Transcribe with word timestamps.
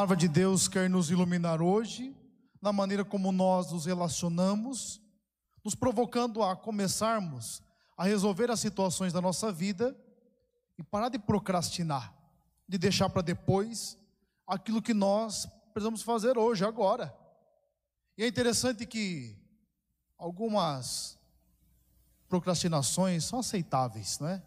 A 0.00 0.02
palavra 0.02 0.16
de 0.16 0.28
Deus 0.28 0.66
quer 0.66 0.88
nos 0.88 1.10
iluminar 1.10 1.60
hoje, 1.60 2.16
na 2.62 2.72
maneira 2.72 3.04
como 3.04 3.30
nós 3.30 3.70
nos 3.70 3.84
relacionamos, 3.84 4.98
nos 5.62 5.74
provocando 5.74 6.42
a 6.42 6.56
começarmos 6.56 7.62
a 7.98 8.04
resolver 8.04 8.50
as 8.50 8.60
situações 8.60 9.12
da 9.12 9.20
nossa 9.20 9.52
vida 9.52 9.94
e 10.78 10.82
parar 10.82 11.10
de 11.10 11.18
procrastinar, 11.18 12.14
de 12.66 12.78
deixar 12.78 13.10
para 13.10 13.20
depois 13.20 13.98
aquilo 14.46 14.80
que 14.80 14.94
nós 14.94 15.46
precisamos 15.74 16.00
fazer 16.00 16.38
hoje, 16.38 16.64
agora. 16.64 17.14
E 18.16 18.24
é 18.24 18.26
interessante 18.26 18.86
que 18.86 19.36
algumas 20.16 21.18
procrastinações 22.26 23.24
são 23.24 23.40
aceitáveis, 23.40 24.18
não 24.18 24.28
é? 24.28 24.42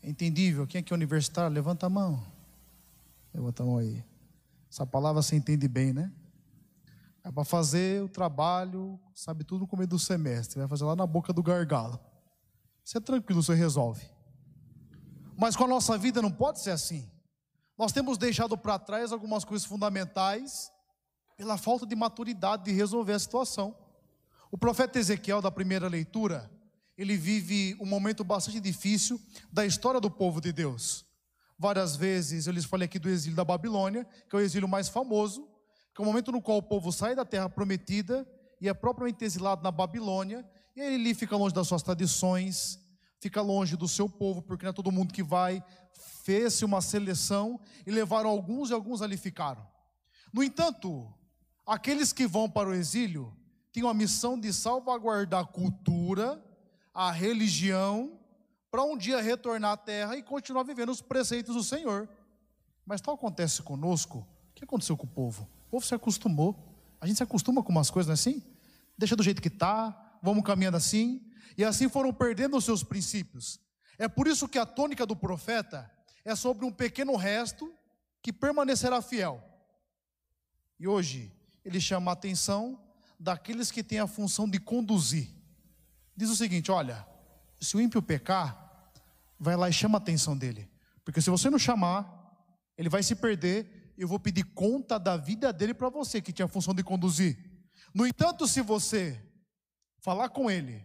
É 0.00 0.08
entendível. 0.08 0.64
Quem 0.64 0.78
é 0.78 0.82
que 0.82 0.92
é 0.92 0.96
universitário? 0.96 1.52
Levanta 1.52 1.86
a 1.86 1.90
mão. 1.90 2.24
Levanta 3.34 3.64
a 3.64 3.66
mão 3.66 3.78
aí. 3.78 4.08
Essa 4.70 4.86
palavra 4.86 5.20
você 5.20 5.34
entende 5.36 5.66
bem, 5.66 5.92
né? 5.92 6.12
É 7.24 7.30
para 7.30 7.44
fazer 7.44 8.02
o 8.02 8.08
trabalho, 8.08 8.98
sabe 9.14 9.44
tudo 9.44 9.62
no 9.62 9.66
começo 9.66 9.90
do 9.90 9.98
semestre. 9.98 10.58
Vai 10.58 10.68
fazer 10.68 10.84
lá 10.84 10.94
na 10.94 11.06
boca 11.06 11.32
do 11.32 11.42
gargalo. 11.42 11.98
Isso 12.84 12.96
é 12.96 13.00
tranquilo, 13.00 13.42
você 13.42 13.54
resolve. 13.54 14.08
Mas 15.36 15.56
com 15.56 15.64
a 15.64 15.68
nossa 15.68 15.98
vida 15.98 16.22
não 16.22 16.30
pode 16.30 16.60
ser 16.60 16.70
assim. 16.70 17.10
Nós 17.76 17.92
temos 17.92 18.16
deixado 18.16 18.56
para 18.56 18.78
trás 18.78 19.12
algumas 19.12 19.44
coisas 19.44 19.66
fundamentais 19.66 20.70
pela 21.36 21.56
falta 21.56 21.86
de 21.86 21.96
maturidade 21.96 22.64
de 22.64 22.72
resolver 22.72 23.14
a 23.14 23.18
situação. 23.18 23.74
O 24.50 24.58
profeta 24.58 24.98
Ezequiel, 24.98 25.40
da 25.40 25.50
primeira 25.50 25.88
leitura, 25.88 26.50
ele 26.96 27.16
vive 27.16 27.76
um 27.80 27.86
momento 27.86 28.22
bastante 28.22 28.60
difícil 28.60 29.20
da 29.50 29.64
história 29.64 30.00
do 30.00 30.10
povo 30.10 30.40
de 30.40 30.52
Deus. 30.52 31.06
Várias 31.60 31.94
vezes 31.94 32.46
eu 32.46 32.54
lhes 32.54 32.64
falei 32.64 32.86
aqui 32.86 32.98
do 32.98 33.10
exílio 33.10 33.36
da 33.36 33.44
Babilônia, 33.44 34.06
que 34.26 34.34
é 34.34 34.38
o 34.38 34.40
exílio 34.40 34.66
mais 34.66 34.88
famoso, 34.88 35.46
que 35.94 36.00
é 36.00 36.02
o 36.02 36.06
momento 36.06 36.32
no 36.32 36.40
qual 36.40 36.56
o 36.56 36.62
povo 36.62 36.90
sai 36.90 37.14
da 37.14 37.22
terra 37.22 37.50
prometida 37.50 38.26
e 38.58 38.66
é 38.66 38.72
propriamente 38.72 39.26
exilado 39.26 39.62
na 39.62 39.70
Babilônia, 39.70 40.42
e 40.74 40.80
aí 40.80 40.94
ele 40.94 41.12
fica 41.12 41.36
longe 41.36 41.54
das 41.54 41.68
suas 41.68 41.82
tradições, 41.82 42.80
fica 43.20 43.42
longe 43.42 43.76
do 43.76 43.86
seu 43.86 44.08
povo, 44.08 44.40
porque 44.40 44.64
não 44.64 44.70
é 44.70 44.72
todo 44.72 44.90
mundo 44.90 45.12
que 45.12 45.22
vai, 45.22 45.62
fez-se 46.24 46.64
uma 46.64 46.80
seleção 46.80 47.60
e 47.86 47.90
levaram 47.90 48.30
alguns 48.30 48.70
e 48.70 48.72
alguns 48.72 49.02
ali 49.02 49.18
ficaram. 49.18 49.68
No 50.32 50.42
entanto, 50.42 51.12
aqueles 51.66 52.10
que 52.10 52.26
vão 52.26 52.48
para 52.48 52.70
o 52.70 52.74
exílio 52.74 53.36
têm 53.70 53.86
a 53.86 53.92
missão 53.92 54.40
de 54.40 54.50
salvaguardar 54.50 55.42
a 55.42 55.46
cultura, 55.46 56.42
a 56.94 57.12
religião, 57.12 58.18
para 58.70 58.84
um 58.84 58.96
dia 58.96 59.20
retornar 59.20 59.72
à 59.72 59.76
terra 59.76 60.16
e 60.16 60.22
continuar 60.22 60.62
vivendo 60.62 60.90
os 60.90 61.00
preceitos 61.00 61.54
do 61.54 61.62
Senhor. 61.62 62.08
Mas 62.86 63.00
tal 63.00 63.14
acontece 63.14 63.62
conosco. 63.62 64.18
O 64.18 64.54
que 64.54 64.64
aconteceu 64.64 64.96
com 64.96 65.06
o 65.06 65.10
povo? 65.10 65.48
O 65.66 65.70
povo 65.70 65.86
se 65.86 65.94
acostumou. 65.94 66.76
A 67.00 67.06
gente 67.06 67.16
se 67.16 67.22
acostuma 67.22 67.62
com 67.62 67.72
umas 67.72 67.90
coisas, 67.90 68.08
não 68.08 68.12
é 68.12 68.14
assim? 68.14 68.42
Deixa 68.96 69.16
do 69.16 69.22
jeito 69.22 69.42
que 69.42 69.48
está, 69.48 70.18
vamos 70.22 70.44
caminhando 70.44 70.76
assim. 70.76 71.20
E 71.56 71.64
assim 71.64 71.88
foram 71.88 72.12
perdendo 72.12 72.56
os 72.56 72.64
seus 72.64 72.82
princípios. 72.82 73.58
É 73.98 74.08
por 74.08 74.26
isso 74.26 74.48
que 74.48 74.58
a 74.58 74.66
tônica 74.66 75.04
do 75.04 75.16
profeta 75.16 75.90
é 76.24 76.34
sobre 76.34 76.64
um 76.64 76.72
pequeno 76.72 77.16
resto 77.16 77.72
que 78.22 78.32
permanecerá 78.32 79.02
fiel. 79.02 79.42
E 80.78 80.86
hoje 80.86 81.32
ele 81.64 81.80
chama 81.80 82.10
a 82.10 82.14
atenção 82.14 82.80
daqueles 83.18 83.70
que 83.70 83.82
têm 83.82 83.98
a 83.98 84.06
função 84.06 84.48
de 84.48 84.58
conduzir. 84.58 85.28
Diz 86.16 86.30
o 86.30 86.36
seguinte: 86.36 86.70
olha, 86.70 87.06
se 87.60 87.76
o 87.76 87.80
ímpio 87.80 88.02
pecar, 88.02 88.92
vai 89.38 89.56
lá 89.56 89.68
e 89.68 89.72
chama 89.72 89.98
a 89.98 90.00
atenção 90.00 90.36
dele. 90.36 90.70
Porque 91.04 91.20
se 91.20 91.30
você 91.30 91.50
não 91.50 91.58
chamar, 91.58 92.20
ele 92.76 92.88
vai 92.88 93.02
se 93.02 93.14
perder. 93.14 93.92
Eu 93.96 94.08
vou 94.08 94.18
pedir 94.18 94.44
conta 94.44 94.98
da 94.98 95.16
vida 95.16 95.52
dele 95.52 95.74
para 95.74 95.88
você, 95.88 96.20
que 96.20 96.32
tinha 96.32 96.46
a 96.46 96.48
função 96.48 96.74
de 96.74 96.82
conduzir. 96.82 97.38
No 97.94 98.06
entanto, 98.06 98.46
se 98.46 98.62
você 98.62 99.20
falar 99.98 100.30
com 100.30 100.50
ele 100.50 100.84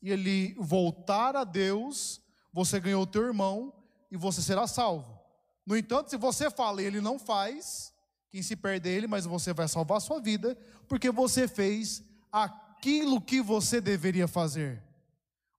e 0.00 0.10
ele 0.10 0.54
voltar 0.58 1.36
a 1.36 1.44
Deus, 1.44 2.20
você 2.52 2.80
ganhou 2.80 3.02
o 3.02 3.06
teu 3.06 3.24
irmão 3.26 3.74
e 4.10 4.16
você 4.16 4.40
será 4.40 4.66
salvo. 4.66 5.18
No 5.66 5.76
entanto, 5.76 6.08
se 6.08 6.16
você 6.16 6.50
fala 6.50 6.80
e 6.80 6.86
ele 6.86 7.00
não 7.00 7.18
faz, 7.18 7.92
quem 8.30 8.42
se 8.42 8.56
perde 8.56 8.88
é 8.88 8.92
ele, 8.92 9.06
mas 9.06 9.26
você 9.26 9.52
vai 9.52 9.68
salvar 9.68 9.98
a 9.98 10.00
sua 10.00 10.20
vida, 10.20 10.56
porque 10.86 11.10
você 11.10 11.46
fez 11.46 12.02
aquilo 12.32 13.20
que 13.20 13.42
você 13.42 13.80
deveria 13.80 14.26
fazer. 14.26 14.82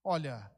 Olha, 0.04 0.50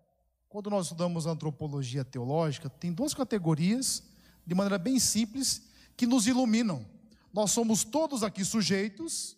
quando 0.47 0.69
nós 0.69 0.85
estudamos 0.85 1.25
antropologia 1.25 2.06
teológica, 2.06 2.69
tem 2.69 2.94
duas 2.94 3.13
categorias, 3.13 4.03
de 4.46 4.53
maneira 4.53 4.78
bem 4.78 5.00
simples, 5.00 5.69
que 5.96 6.06
nos 6.06 6.28
iluminam. 6.28 6.85
Nós 7.34 7.51
somos 7.51 7.84
todos 7.84 8.24
aqui 8.24 8.44
sujeitos 8.44 9.38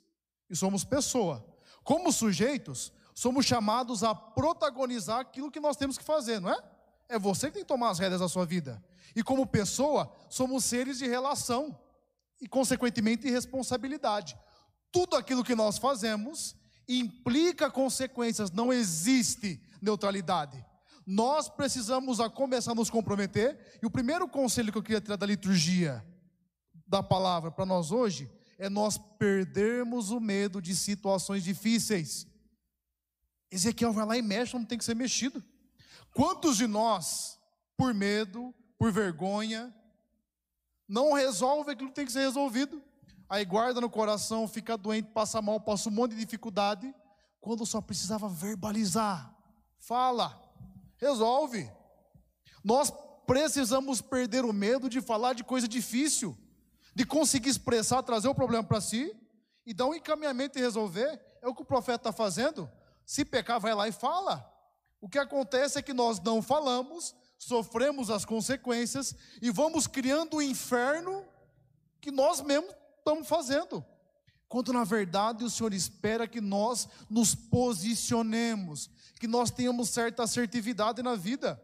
e 0.50 0.56
somos 0.56 0.84
pessoa. 0.84 1.46
Como 1.84 2.12
sujeitos, 2.12 2.92
somos 3.14 3.46
chamados 3.46 4.04
a 4.04 4.16
protagonizar 4.16 5.20
aquilo 5.20 5.52
que 5.52 5.60
nós 5.60 5.78
temos 5.78 5.98
que 5.98 6.04
fazer, 6.04 6.40
não 6.40 6.50
é? 6.50 6.58
É 7.10 7.20
você 7.20 7.48
que 7.48 7.54
tem 7.54 7.64
que 7.64 7.68
tomar 7.68 7.92
as 7.92 8.00
rédeas 8.00 8.22
da 8.22 8.28
sua 8.28 8.46
vida. 8.46 8.84
E 9.16 9.22
como 9.22 9.46
pessoa, 9.46 10.12
somos 10.30 10.66
seres 10.66 10.98
de 10.98 11.08
relação 11.08 11.78
e, 12.42 12.48
consequentemente, 12.48 13.24
de 13.24 13.30
responsabilidade. 13.30 14.38
Tudo 14.92 15.16
aquilo 15.16 15.44
que 15.44 15.56
nós 15.56 15.78
fazemos 15.78 16.56
implica 16.88 17.70
consequências, 17.70 18.52
não 18.52 18.72
existe 18.72 19.62
neutralidade. 19.82 20.64
Nós 21.06 21.50
precisamos 21.50 22.20
a 22.20 22.30
começar 22.30 22.72
a 22.72 22.76
nos 22.76 22.90
comprometer, 22.90 23.80
e 23.82 23.86
o 23.86 23.92
primeiro 23.92 24.28
conselho 24.28 24.72
que 24.72 24.78
eu 24.78 24.84
queria 24.84 25.02
tirar 25.02 25.18
da 25.18 25.26
liturgia 25.26 26.06
da 26.88 27.02
palavra 27.04 27.52
para 27.52 27.66
nós 27.66 27.92
hoje 27.92 28.30
é 28.58 28.70
nós 28.70 28.98
perdermos 28.98 30.12
o 30.12 30.20
medo 30.20 30.62
de 30.62 30.76
situações 30.76 31.44
difíceis. 31.44 32.28
Ezequiel 33.52 33.92
vai 33.92 34.06
lá 34.06 34.18
e 34.18 34.22
mexe, 34.22 34.54
não 34.54 34.66
tem 34.66 34.78
que 34.78 34.86
ser 34.86 34.96
mexido. 34.96 35.44
Quantos 36.14 36.58
de 36.58 36.68
nós, 36.68 37.40
por 37.76 37.94
medo, 37.94 38.54
por 38.78 38.92
vergonha, 38.92 39.74
não 40.88 41.14
resolve 41.14 41.72
aquilo 41.72 41.90
que 41.90 41.96
tem 41.96 42.06
que 42.06 42.12
ser 42.12 42.22
resolvido? 42.22 42.82
Aí 43.34 43.46
guarda 43.46 43.82
no 43.82 43.90
coração, 43.90 44.48
fica 44.48 44.78
doente, 44.78 45.10
passa 45.10 45.42
mal, 45.42 45.60
passa 45.60 45.90
um 45.90 45.92
monte 45.92 46.12
de 46.12 46.20
dificuldade, 46.20 46.94
quando 47.42 47.66
só 47.66 47.82
precisava 47.82 48.30
verbalizar. 48.30 49.36
Fala, 49.80 50.40
resolve. 50.98 51.68
Nós 52.64 52.94
precisamos 53.26 54.02
perder 54.02 54.46
o 54.46 54.54
medo 54.54 54.88
de 54.88 55.02
falar 55.02 55.34
de 55.34 55.44
coisa 55.44 55.68
difícil, 55.68 56.38
de 56.94 57.08
conseguir 57.08 57.50
expressar, 57.50 58.04
trazer 58.04 58.28
o 58.28 58.36
problema 58.36 58.64
para 58.64 58.80
si 58.80 59.12
e 59.66 59.74
dar 59.74 59.88
um 59.88 59.96
encaminhamento 59.96 60.60
e 60.60 60.62
resolver. 60.62 61.20
É 61.42 61.48
o 61.48 61.56
que 61.56 61.64
o 61.64 61.66
profeta 61.66 62.10
está 62.10 62.12
fazendo. 62.12 62.70
Se 63.04 63.26
pecar, 63.26 63.60
vai 63.60 63.74
lá 63.74 63.88
e 63.88 63.92
fala. 63.92 64.48
O 65.02 65.10
que 65.10 65.18
acontece 65.18 65.80
é 65.80 65.82
que 65.82 65.92
nós 65.92 66.20
não 66.20 66.40
falamos, 66.40 67.16
sofremos 67.40 68.12
as 68.12 68.26
consequências 68.26 69.16
e 69.42 69.50
vamos 69.50 69.88
criando 69.88 70.36
o 70.36 70.38
um 70.38 70.42
inferno 70.44 71.26
que 72.00 72.12
nós 72.12 72.40
mesmos 72.40 72.83
estamos 73.04 73.28
fazendo 73.28 73.86
quando 74.54 74.72
na 74.72 74.84
verdade 74.84 75.44
o 75.44 75.50
Senhor 75.50 75.74
espera 75.74 76.28
que 76.28 76.40
nós 76.40 76.88
nos 77.10 77.34
posicionemos, 77.34 78.88
que 79.20 79.28
nós 79.28 79.50
tenhamos 79.50 79.90
certa 79.90 80.22
assertividade 80.22 81.02
na 81.02 81.16
vida. 81.16 81.60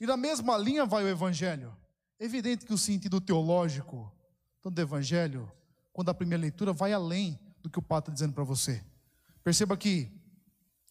E 0.00 0.06
na 0.06 0.16
mesma 0.16 0.56
linha 0.56 0.86
vai 0.86 1.02
o 1.02 1.08
Evangelho. 1.08 1.76
É 2.20 2.24
evidente 2.24 2.64
que 2.64 2.72
o 2.72 2.78
sentido 2.78 3.20
teológico, 3.20 4.12
do 4.62 4.80
Evangelho, 4.80 5.50
quando 5.92 6.10
a 6.10 6.14
primeira 6.14 6.42
leitura, 6.42 6.72
vai 6.72 6.92
além 6.92 7.36
do 7.60 7.68
que 7.68 7.80
o 7.80 7.82
Pai 7.82 7.98
está 7.98 8.12
dizendo 8.12 8.32
para 8.32 8.44
você. 8.44 8.80
Perceba 9.42 9.76
que 9.76 10.08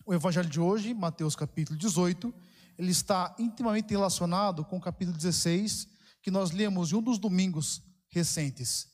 o 0.06 0.14
Evangelho 0.14 0.50
de 0.50 0.60
hoje, 0.60 0.94
Mateus 0.94 1.38
capítulo 1.38 1.80
18, 1.80 2.34
ele 2.78 2.92
está 2.92 3.34
intimamente 3.40 3.92
relacionado 3.92 4.66
com 4.66 4.76
o 4.76 4.82
capítulo 4.82 5.16
16, 5.16 5.88
que 6.22 6.30
nós 6.30 6.52
lemos 6.52 6.92
em 6.92 6.96
um 6.96 7.02
dos 7.02 7.18
domingos 7.18 7.82
recentes. 8.10 8.90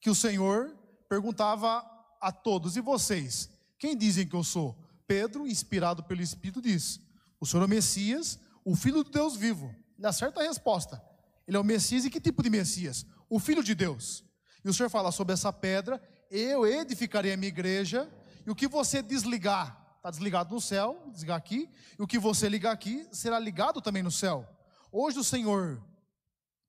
Que 0.00 0.10
o 0.10 0.14
Senhor 0.14 0.76
perguntava 1.08 1.84
a 2.20 2.32
todos: 2.32 2.76
E 2.76 2.80
vocês? 2.80 3.50
Quem 3.78 3.96
dizem 3.96 4.26
que 4.26 4.34
eu 4.34 4.44
sou? 4.44 4.76
Pedro, 5.06 5.46
inspirado 5.46 6.02
pelo 6.02 6.22
Espírito, 6.22 6.60
diz: 6.60 7.00
O 7.40 7.46
Senhor 7.46 7.62
é 7.62 7.66
o 7.66 7.68
Messias, 7.68 8.38
o 8.64 8.74
Filho 8.74 9.04
de 9.04 9.10
Deus 9.10 9.36
vivo. 9.36 9.74
Ele 9.96 10.06
acerta 10.06 10.40
a 10.40 10.44
resposta. 10.44 11.02
Ele 11.46 11.56
é 11.56 11.60
o 11.60 11.64
Messias 11.64 12.04
e 12.04 12.10
que 12.10 12.20
tipo 12.20 12.42
de 12.42 12.50
Messias? 12.50 13.06
O 13.28 13.38
Filho 13.38 13.62
de 13.62 13.74
Deus. 13.74 14.24
E 14.64 14.68
o 14.68 14.74
Senhor 14.74 14.88
fala 14.88 15.12
sobre 15.12 15.32
essa 15.32 15.52
pedra: 15.52 16.02
Eu 16.30 16.66
edificarei 16.66 17.32
a 17.32 17.36
minha 17.36 17.48
igreja, 17.48 18.10
e 18.44 18.50
o 18.50 18.54
que 18.54 18.66
você 18.66 19.00
desligar, 19.00 19.96
está 19.96 20.10
desligado 20.10 20.54
no 20.54 20.60
céu, 20.60 21.08
desligar 21.12 21.36
aqui, 21.36 21.70
e 21.98 22.02
o 22.02 22.06
que 22.06 22.18
você 22.18 22.48
ligar 22.48 22.72
aqui 22.72 23.06
será 23.12 23.38
ligado 23.38 23.80
também 23.80 24.02
no 24.02 24.10
céu. 24.10 24.46
Hoje 24.90 25.18
o 25.18 25.24
Senhor 25.24 25.82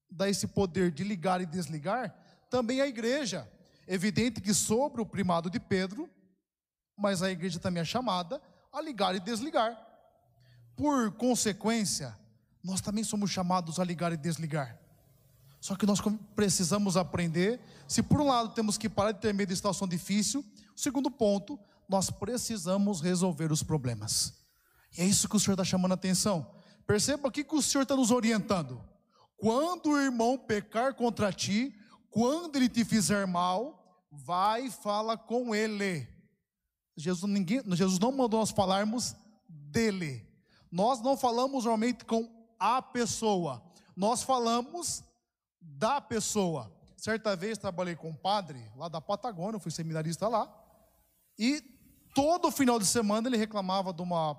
dá 0.09 0.29
esse 0.29 0.47
poder 0.47 0.91
de 0.91 1.03
ligar 1.03 1.41
e 1.41 1.45
desligar 1.45 2.15
também 2.49 2.81
à 2.81 2.87
igreja. 2.87 3.49
Evidente 3.87 4.41
que 4.41 4.53
sobre 4.53 5.01
o 5.01 5.05
primado 5.05 5.49
de 5.49 5.59
Pedro, 5.59 6.09
mas 6.97 7.21
a 7.21 7.31
igreja 7.31 7.59
também 7.59 7.81
é 7.81 7.85
chamada 7.85 8.41
a 8.71 8.81
ligar 8.81 9.15
e 9.15 9.19
desligar. 9.19 9.77
Por 10.75 11.11
consequência, 11.13 12.17
nós 12.63 12.81
também 12.81 13.03
somos 13.03 13.31
chamados 13.31 13.79
a 13.79 13.83
ligar 13.83 14.11
e 14.11 14.17
desligar. 14.17 14.77
Só 15.59 15.75
que 15.75 15.85
nós 15.85 15.99
precisamos 16.35 16.97
aprender. 16.97 17.59
Se 17.87 18.03
por 18.03 18.21
um 18.21 18.27
lado 18.27 18.53
temos 18.53 18.77
que 18.77 18.89
parar 18.89 19.11
de 19.11 19.19
ter 19.19 19.33
medo 19.33 19.49
de 19.49 19.55
situação 19.55 19.87
difícil, 19.87 20.41
o 20.75 20.79
segundo 20.79 21.09
ponto, 21.09 21.59
nós 21.87 22.09
precisamos 22.09 23.01
resolver 23.01 23.51
os 23.51 23.63
problemas. 23.63 24.33
E 24.97 25.01
é 25.01 25.05
isso 25.05 25.29
que 25.29 25.35
o 25.35 25.39
Senhor 25.39 25.53
está 25.53 25.63
chamando 25.63 25.91
a 25.91 25.95
atenção. 25.95 26.55
Perceba 26.85 27.29
aqui 27.29 27.43
que 27.43 27.55
o 27.55 27.61
Senhor 27.61 27.83
está 27.83 27.95
nos 27.95 28.11
orientando. 28.11 28.83
Quando 29.37 29.91
o 29.91 29.99
irmão 29.99 30.37
pecar 30.37 30.93
contra 30.93 31.31
ti, 31.31 31.76
quando 32.17 32.55
ele 32.55 32.67
te 32.67 32.83
fizer 32.83 33.27
mal, 33.27 34.03
vai 34.11 34.65
e 34.65 34.71
fala 34.71 35.15
com 35.15 35.53
ele. 35.53 36.07
Jesus, 36.95 37.31
ninguém, 37.31 37.61
Jesus 37.75 37.99
não 37.99 38.11
mandou 38.11 38.39
nós 38.39 38.49
falarmos 38.49 39.15
dele. 39.47 40.27
Nós 40.71 40.99
não 40.99 41.15
falamos 41.15 41.65
normalmente 41.65 42.05
com 42.05 42.27
a 42.59 42.81
pessoa, 42.81 43.61
nós 43.95 44.23
falamos 44.23 45.03
da 45.61 46.01
pessoa. 46.01 46.75
Certa 46.97 47.35
vez 47.35 47.59
trabalhei 47.59 47.95
com 47.95 48.09
um 48.09 48.15
padre 48.15 48.67
lá 48.75 48.89
da 48.89 48.99
Patagônia, 48.99 49.59
fui 49.59 49.69
seminarista 49.69 50.27
lá, 50.27 50.51
e 51.37 51.61
todo 52.15 52.49
final 52.49 52.79
de 52.79 52.87
semana 52.87 53.29
ele 53.29 53.37
reclamava 53.37 53.93
de 53.93 54.01
uma 54.01 54.35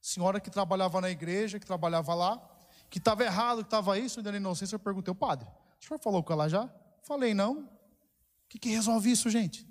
senhora 0.00 0.40
que 0.40 0.50
trabalhava 0.50 1.02
na 1.02 1.10
igreja, 1.10 1.60
que 1.60 1.66
trabalhava 1.66 2.14
lá, 2.14 2.42
que 2.88 2.96
estava 2.96 3.22
errado, 3.24 3.58
que 3.58 3.66
estava 3.66 3.98
isso, 3.98 4.20
ainda 4.20 4.32
na 4.32 4.38
inocência, 4.38 4.76
eu 4.76 4.80
perguntei, 4.80 5.12
o 5.12 5.14
padre, 5.14 5.46
o 5.78 5.84
senhor 5.84 6.00
falou 6.00 6.22
com 6.22 6.32
ela 6.32 6.48
já? 6.48 6.66
Falei, 7.04 7.34
não. 7.34 7.60
O 7.60 7.68
que, 8.48 8.58
que 8.58 8.68
resolve 8.70 9.10
isso, 9.10 9.28
gente? 9.30 9.66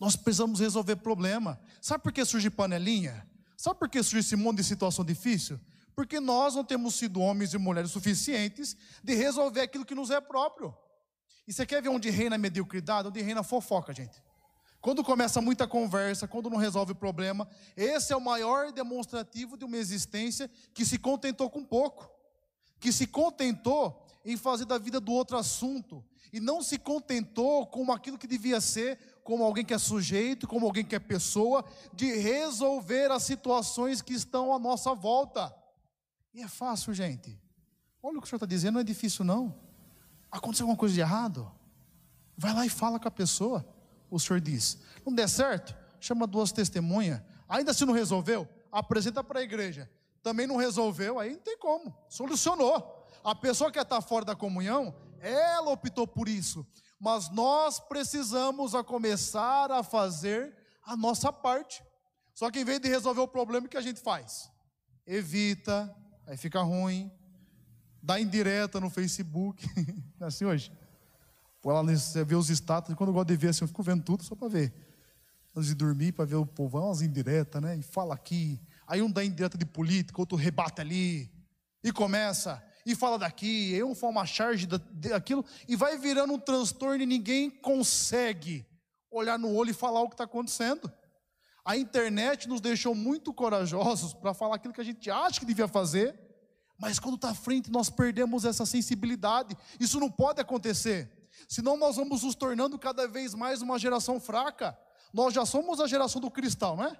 Nós 0.00 0.16
precisamos 0.16 0.60
resolver 0.60 0.96
problema. 0.96 1.60
Sabe 1.80 2.02
por 2.02 2.12
que 2.12 2.24
surge 2.24 2.50
panelinha? 2.50 3.28
Sabe 3.56 3.78
por 3.78 3.88
que 3.88 4.02
surge 4.02 4.26
esse 4.26 4.36
monte 4.36 4.58
de 4.58 4.64
situação 4.64 5.04
difícil? 5.04 5.60
Porque 5.94 6.18
nós 6.18 6.54
não 6.54 6.64
temos 6.64 6.94
sido 6.96 7.20
homens 7.20 7.54
e 7.54 7.58
mulheres 7.58 7.90
suficientes 7.90 8.76
de 9.02 9.14
resolver 9.14 9.60
aquilo 9.60 9.84
que 9.84 9.94
nos 9.94 10.10
é 10.10 10.20
próprio. 10.20 10.76
E 11.46 11.52
você 11.52 11.64
quer 11.64 11.82
ver 11.82 11.90
onde 11.90 12.10
reina 12.10 12.36
a 12.36 12.38
mediocridade? 12.38 13.08
Onde 13.08 13.20
reina 13.20 13.40
a 13.40 13.44
fofoca, 13.44 13.92
gente. 13.92 14.22
Quando 14.80 15.04
começa 15.04 15.40
muita 15.40 15.66
conversa, 15.66 16.28
quando 16.28 16.50
não 16.50 16.58
resolve 16.58 16.92
o 16.92 16.96
problema, 16.96 17.48
esse 17.76 18.12
é 18.12 18.16
o 18.16 18.20
maior 18.20 18.72
demonstrativo 18.72 19.56
de 19.56 19.64
uma 19.64 19.76
existência 19.76 20.50
que 20.74 20.84
se 20.84 20.98
contentou 20.98 21.48
com 21.48 21.64
pouco, 21.64 22.10
que 22.78 22.92
se 22.92 23.06
contentou 23.06 24.03
em 24.24 24.36
fazer 24.36 24.64
da 24.64 24.78
vida 24.78 25.00
do 25.00 25.12
outro 25.12 25.36
assunto, 25.36 26.04
e 26.32 26.40
não 26.40 26.62
se 26.62 26.78
contentou 26.78 27.66
com 27.66 27.92
aquilo 27.92 28.18
que 28.18 28.26
devia 28.26 28.60
ser, 28.60 28.98
como 29.22 29.44
alguém 29.44 29.64
que 29.64 29.74
é 29.74 29.78
sujeito, 29.78 30.48
como 30.48 30.66
alguém 30.66 30.84
que 30.84 30.94
é 30.94 30.98
pessoa, 30.98 31.64
de 31.92 32.12
resolver 32.16 33.10
as 33.10 33.22
situações 33.22 34.02
que 34.02 34.14
estão 34.14 34.52
à 34.52 34.58
nossa 34.58 34.94
volta. 34.94 35.54
E 36.32 36.42
é 36.42 36.48
fácil, 36.48 36.92
gente. 36.92 37.40
Olha 38.02 38.18
o 38.18 38.20
que 38.20 38.26
o 38.26 38.28
senhor 38.28 38.38
está 38.38 38.46
dizendo, 38.46 38.74
não 38.74 38.80
é 38.80 38.84
difícil, 38.84 39.24
não. 39.24 39.54
Aconteceu 40.30 40.64
alguma 40.64 40.76
coisa 40.76 40.94
de 40.94 41.00
errado? 41.00 41.50
Vai 42.36 42.52
lá 42.52 42.66
e 42.66 42.68
fala 42.68 42.98
com 42.98 43.06
a 43.06 43.10
pessoa. 43.10 43.64
O 44.10 44.18
senhor 44.18 44.40
diz: 44.40 44.78
não 45.06 45.14
der 45.14 45.28
certo, 45.28 45.76
chama 46.00 46.26
duas 46.26 46.50
testemunhas. 46.50 47.22
Ainda 47.48 47.72
se 47.72 47.84
não 47.84 47.92
resolveu, 47.92 48.48
apresenta 48.72 49.22
para 49.22 49.40
a 49.40 49.42
igreja. 49.42 49.88
Também 50.22 50.46
não 50.46 50.56
resolveu, 50.56 51.18
aí 51.18 51.34
não 51.34 51.40
tem 51.40 51.56
como. 51.58 51.96
Solucionou. 52.08 53.03
A 53.24 53.34
pessoa 53.34 53.72
que 53.72 53.78
está 53.78 54.00
fora 54.00 54.24
da 54.24 54.36
comunhão, 54.36 54.94
ela 55.18 55.70
optou 55.70 56.06
por 56.06 56.28
isso. 56.28 56.66
Mas 57.00 57.30
nós 57.30 57.80
precisamos 57.80 58.74
a 58.74 58.84
começar 58.84 59.72
a 59.72 59.82
fazer 59.82 60.54
a 60.84 60.96
nossa 60.96 61.32
parte. 61.32 61.82
Só 62.34 62.50
que 62.50 62.60
em 62.60 62.64
vez 62.64 62.80
de 62.80 62.88
resolver 62.88 63.20
o 63.20 63.28
problema, 63.28 63.66
o 63.66 63.68
que 63.68 63.76
a 63.76 63.82
gente 63.82 64.00
faz? 64.00 64.50
Evita, 65.06 65.94
Aí 66.26 66.36
fica 66.36 66.60
ruim. 66.62 67.10
Dá 68.02 68.20
indireta 68.20 68.80
no 68.80 68.90
Facebook. 68.90 69.66
é 70.20 70.24
assim 70.24 70.44
hoje. 70.44 70.72
Pô, 71.60 71.72
você 71.82 72.24
vê 72.24 72.34
os 72.34 72.50
status, 72.50 72.94
quando 72.94 73.08
eu 73.10 73.14
gosto 73.14 73.28
de 73.28 73.36
ver 73.36 73.48
assim, 73.48 73.64
eu 73.64 73.68
fico 73.68 73.82
vendo 73.82 74.02
tudo 74.02 74.22
só 74.22 74.34
para 74.34 74.48
ver. 74.48 74.72
Antes 75.56 75.68
de 75.68 75.74
dormir, 75.74 76.12
para 76.12 76.24
ver 76.24 76.34
o 76.34 76.44
povão, 76.44 76.86
umas 76.86 77.00
indiretas, 77.00 77.62
né? 77.62 77.76
E 77.76 77.82
fala 77.82 78.14
aqui. 78.14 78.60
Aí 78.86 79.00
um 79.00 79.10
dá 79.10 79.24
indireta 79.24 79.56
de 79.56 79.64
política, 79.64 80.20
outro 80.20 80.36
rebate 80.36 80.80
ali. 80.80 81.30
E 81.82 81.92
começa, 81.92 82.62
e 82.86 82.94
fala 82.94 83.18
daqui, 83.18 83.82
um 83.82 83.94
fala 83.94 84.12
uma 84.12 84.26
charge 84.26 84.66
daquilo, 84.66 85.44
e 85.66 85.74
vai 85.74 85.96
virando 85.96 86.34
um 86.34 86.38
transtorno 86.38 87.02
e 87.02 87.06
ninguém 87.06 87.48
consegue 87.48 88.66
olhar 89.10 89.38
no 89.38 89.54
olho 89.54 89.70
e 89.70 89.74
falar 89.74 90.00
o 90.02 90.08
que 90.08 90.14
está 90.14 90.24
acontecendo. 90.24 90.92
A 91.64 91.76
internet 91.76 92.46
nos 92.46 92.60
deixou 92.60 92.94
muito 92.94 93.32
corajosos 93.32 94.12
para 94.12 94.34
falar 94.34 94.56
aquilo 94.56 94.74
que 94.74 94.80
a 94.80 94.84
gente 94.84 95.10
acha 95.10 95.40
que 95.40 95.46
devia 95.46 95.66
fazer, 95.66 96.18
mas 96.78 96.98
quando 96.98 97.14
está 97.14 97.30
à 97.30 97.34
frente 97.34 97.70
nós 97.70 97.88
perdemos 97.88 98.44
essa 98.44 98.66
sensibilidade. 98.66 99.56
Isso 99.80 99.98
não 99.98 100.10
pode 100.10 100.40
acontecer, 100.40 101.10
senão 101.48 101.76
nós 101.76 101.96
vamos 101.96 102.22
nos 102.22 102.34
tornando 102.34 102.78
cada 102.78 103.08
vez 103.08 103.32
mais 103.32 103.62
uma 103.62 103.78
geração 103.78 104.20
fraca. 104.20 104.76
Nós 105.12 105.32
já 105.32 105.46
somos 105.46 105.80
a 105.80 105.86
geração 105.86 106.20
do 106.20 106.30
cristal, 106.30 106.76
não 106.76 106.84
é? 106.84 106.96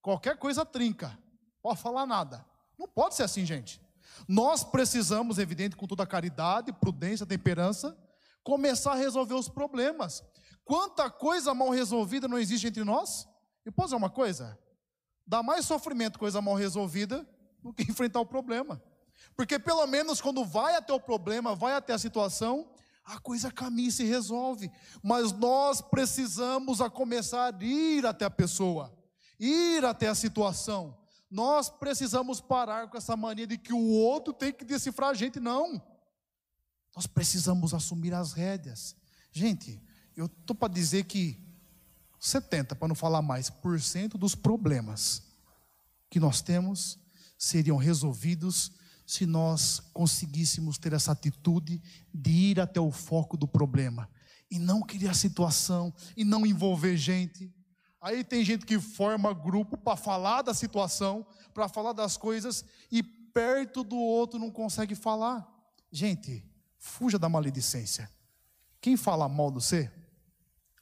Qualquer 0.00 0.36
coisa 0.36 0.64
trinca, 0.64 1.18
pode 1.62 1.80
falar 1.80 2.06
nada. 2.06 2.44
Não 2.78 2.86
pode 2.86 3.14
ser 3.14 3.22
assim, 3.22 3.44
gente. 3.44 3.80
Nós 4.28 4.64
precisamos, 4.64 5.38
evidente, 5.38 5.76
com 5.76 5.86
toda 5.86 6.06
caridade, 6.06 6.72
prudência, 6.72 7.26
temperança, 7.26 7.96
começar 8.42 8.92
a 8.92 8.96
resolver 8.96 9.34
os 9.34 9.48
problemas. 9.48 10.22
Quanta 10.64 11.10
coisa 11.10 11.54
mal 11.54 11.70
resolvida 11.70 12.28
não 12.28 12.38
existe 12.38 12.66
entre 12.66 12.84
nós? 12.84 13.28
E 13.66 13.70
posso 13.70 13.88
dizer 13.88 13.96
uma 13.96 14.10
coisa? 14.10 14.58
Dá 15.26 15.42
mais 15.42 15.64
sofrimento 15.64 16.18
coisa 16.18 16.40
mal 16.40 16.54
resolvida 16.54 17.26
do 17.62 17.72
que 17.72 17.82
enfrentar 17.90 18.20
o 18.20 18.26
problema. 18.26 18.82
Porque 19.36 19.58
pelo 19.58 19.86
menos 19.86 20.20
quando 20.20 20.44
vai 20.44 20.74
até 20.76 20.92
o 20.92 21.00
problema, 21.00 21.54
vai 21.54 21.74
até 21.74 21.92
a 21.92 21.98
situação, 21.98 22.70
a 23.04 23.18
coisa 23.18 23.50
caminha 23.50 23.88
e 23.88 23.92
se 23.92 24.04
resolve. 24.04 24.70
Mas 25.02 25.32
nós 25.32 25.80
precisamos 25.80 26.80
a 26.80 26.88
começar 26.88 27.52
a 27.54 27.64
ir 27.64 28.06
até 28.06 28.24
a 28.24 28.30
pessoa, 28.30 28.94
ir 29.38 29.84
até 29.84 30.08
a 30.08 30.14
situação. 30.14 30.98
Nós 31.34 31.68
precisamos 31.68 32.40
parar 32.40 32.88
com 32.88 32.96
essa 32.96 33.16
mania 33.16 33.44
de 33.44 33.58
que 33.58 33.72
o 33.72 33.88
outro 33.88 34.32
tem 34.32 34.52
que 34.52 34.64
decifrar 34.64 35.10
a 35.10 35.14
gente, 35.14 35.40
não. 35.40 35.82
Nós 36.94 37.08
precisamos 37.08 37.74
assumir 37.74 38.14
as 38.14 38.32
rédeas. 38.32 38.94
Gente, 39.32 39.82
eu 40.16 40.26
estou 40.26 40.54
para 40.54 40.72
dizer 40.72 41.02
que 41.06 41.44
70, 42.20 42.76
para 42.76 42.86
não 42.86 42.94
falar 42.94 43.20
mais, 43.20 43.50
por 43.50 43.80
cento 43.80 44.16
dos 44.16 44.36
problemas 44.36 45.24
que 46.08 46.20
nós 46.20 46.40
temos 46.40 47.00
seriam 47.36 47.78
resolvidos 47.78 48.70
se 49.04 49.26
nós 49.26 49.80
conseguíssemos 49.92 50.78
ter 50.78 50.92
essa 50.92 51.10
atitude 51.10 51.82
de 52.14 52.30
ir 52.30 52.60
até 52.60 52.78
o 52.78 52.92
foco 52.92 53.36
do 53.36 53.48
problema 53.48 54.08
e 54.48 54.56
não 54.56 54.82
criar 54.82 55.14
situação 55.14 55.92
e 56.16 56.24
não 56.24 56.46
envolver 56.46 56.96
gente. 56.96 57.52
Aí 58.04 58.22
tem 58.22 58.44
gente 58.44 58.66
que 58.66 58.78
forma 58.78 59.32
grupo 59.32 59.78
para 59.78 59.96
falar 59.96 60.42
da 60.42 60.52
situação, 60.52 61.26
para 61.54 61.70
falar 61.70 61.94
das 61.94 62.18
coisas 62.18 62.62
e 62.92 63.02
perto 63.02 63.82
do 63.82 63.96
outro 63.96 64.38
não 64.38 64.50
consegue 64.50 64.94
falar. 64.94 65.50
Gente, 65.90 66.44
fuja 66.76 67.18
da 67.18 67.30
maledicência. 67.30 68.10
Quem 68.78 68.94
fala 68.94 69.26
mal 69.26 69.50
de 69.50 69.54
você, 69.54 69.90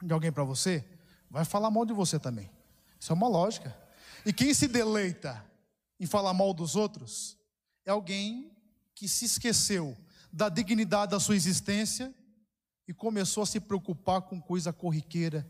de 0.03 0.13
alguém 0.13 0.33
para 0.33 0.43
você, 0.43 0.85
vai 1.31 1.45
falar 1.45 1.71
mal 1.71 1.87
de 1.87 1.93
você 1.93 2.19
também. 2.19 2.51
Isso 2.99 3.13
é 3.13 3.15
uma 3.15 3.29
lógica. 3.29 3.73
E 4.27 4.33
quem 4.33 4.53
se 4.53 4.67
deleita 4.67 5.49
em 6.01 6.07
falar 6.07 6.35
mal 6.35 6.53
dos 6.53 6.75
outros 6.75 7.39
é 7.85 7.93
alguém 7.93 8.51
que 8.97 9.09
se 9.09 9.27
esqueceu 9.27 9.97
da 10.33 10.49
dignidade 10.49 11.13
da 11.13 11.21
sua 11.21 11.37
existência 11.37 12.13
e 12.89 12.93
começou 12.93 13.45
a 13.45 13.47
se 13.47 13.61
preocupar 13.61 14.23
com 14.23 14.41
coisa 14.41 14.73
corriqueira, 14.73 15.49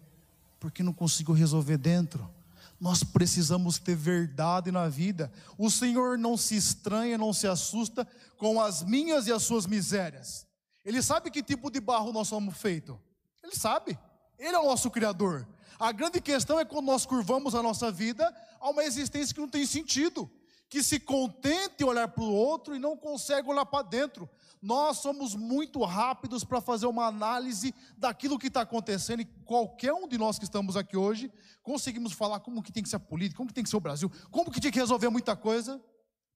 porque 0.62 0.84
não 0.84 0.92
conseguiu 0.92 1.34
resolver 1.34 1.76
dentro. 1.76 2.30
Nós 2.78 3.02
precisamos 3.02 3.80
ter 3.80 3.96
verdade 3.96 4.70
na 4.70 4.88
vida. 4.88 5.32
O 5.58 5.68
Senhor 5.68 6.16
não 6.16 6.36
se 6.36 6.54
estranha, 6.54 7.18
não 7.18 7.32
se 7.32 7.48
assusta 7.48 8.06
com 8.36 8.60
as 8.60 8.84
minhas 8.84 9.26
e 9.26 9.32
as 9.32 9.42
suas 9.42 9.66
misérias. 9.66 10.46
Ele 10.84 11.02
sabe 11.02 11.32
que 11.32 11.42
tipo 11.42 11.68
de 11.68 11.80
barro 11.80 12.12
nós 12.12 12.28
somos 12.28 12.56
feitos. 12.56 12.96
Ele 13.42 13.56
sabe. 13.56 13.98
Ele 14.38 14.54
é 14.54 14.58
o 14.60 14.66
nosso 14.66 14.88
Criador. 14.88 15.48
A 15.80 15.90
grande 15.90 16.20
questão 16.20 16.60
é 16.60 16.64
quando 16.64 16.86
nós 16.86 17.04
curvamos 17.04 17.56
a 17.56 17.62
nossa 17.62 17.90
vida 17.90 18.32
a 18.60 18.70
uma 18.70 18.84
existência 18.84 19.34
que 19.34 19.40
não 19.40 19.48
tem 19.48 19.66
sentido, 19.66 20.30
que 20.68 20.80
se 20.80 21.00
contente 21.00 21.82
em 21.82 21.84
olhar 21.84 22.06
para 22.06 22.22
o 22.22 22.32
outro 22.32 22.76
e 22.76 22.78
não 22.78 22.96
consegue 22.96 23.50
olhar 23.50 23.66
para 23.66 23.82
dentro. 23.82 24.30
Nós 24.62 24.98
somos 24.98 25.34
muito 25.34 25.82
rápidos 25.82 26.44
para 26.44 26.60
fazer 26.60 26.86
uma 26.86 27.06
análise 27.06 27.74
daquilo 27.98 28.38
que 28.38 28.46
está 28.46 28.60
acontecendo 28.60 29.20
e 29.20 29.24
qualquer 29.24 29.92
um 29.92 30.06
de 30.06 30.16
nós 30.16 30.38
que 30.38 30.44
estamos 30.44 30.76
aqui 30.76 30.96
hoje 30.96 31.32
conseguimos 31.64 32.12
falar 32.12 32.38
como 32.38 32.62
que 32.62 32.70
tem 32.70 32.80
que 32.80 32.88
ser 32.88 32.96
a 32.96 33.00
política, 33.00 33.38
como 33.38 33.48
que 33.48 33.54
tem 33.54 33.64
que 33.64 33.70
ser 33.70 33.76
o 33.76 33.80
Brasil, 33.80 34.10
como 34.30 34.52
que 34.52 34.60
tinha 34.60 34.70
que 34.70 34.78
resolver 34.78 35.08
muita 35.10 35.34
coisa, 35.34 35.82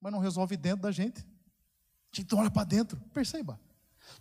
mas 0.01 0.13
não 0.13 0.19
resolve 0.19 0.57
dentro 0.57 0.83
da 0.83 0.91
gente. 0.91 1.21
A 1.21 2.17
gente 2.17 2.35
olha 2.35 2.51
para 2.51 2.65
dentro, 2.65 3.01
perceba. 3.13 3.61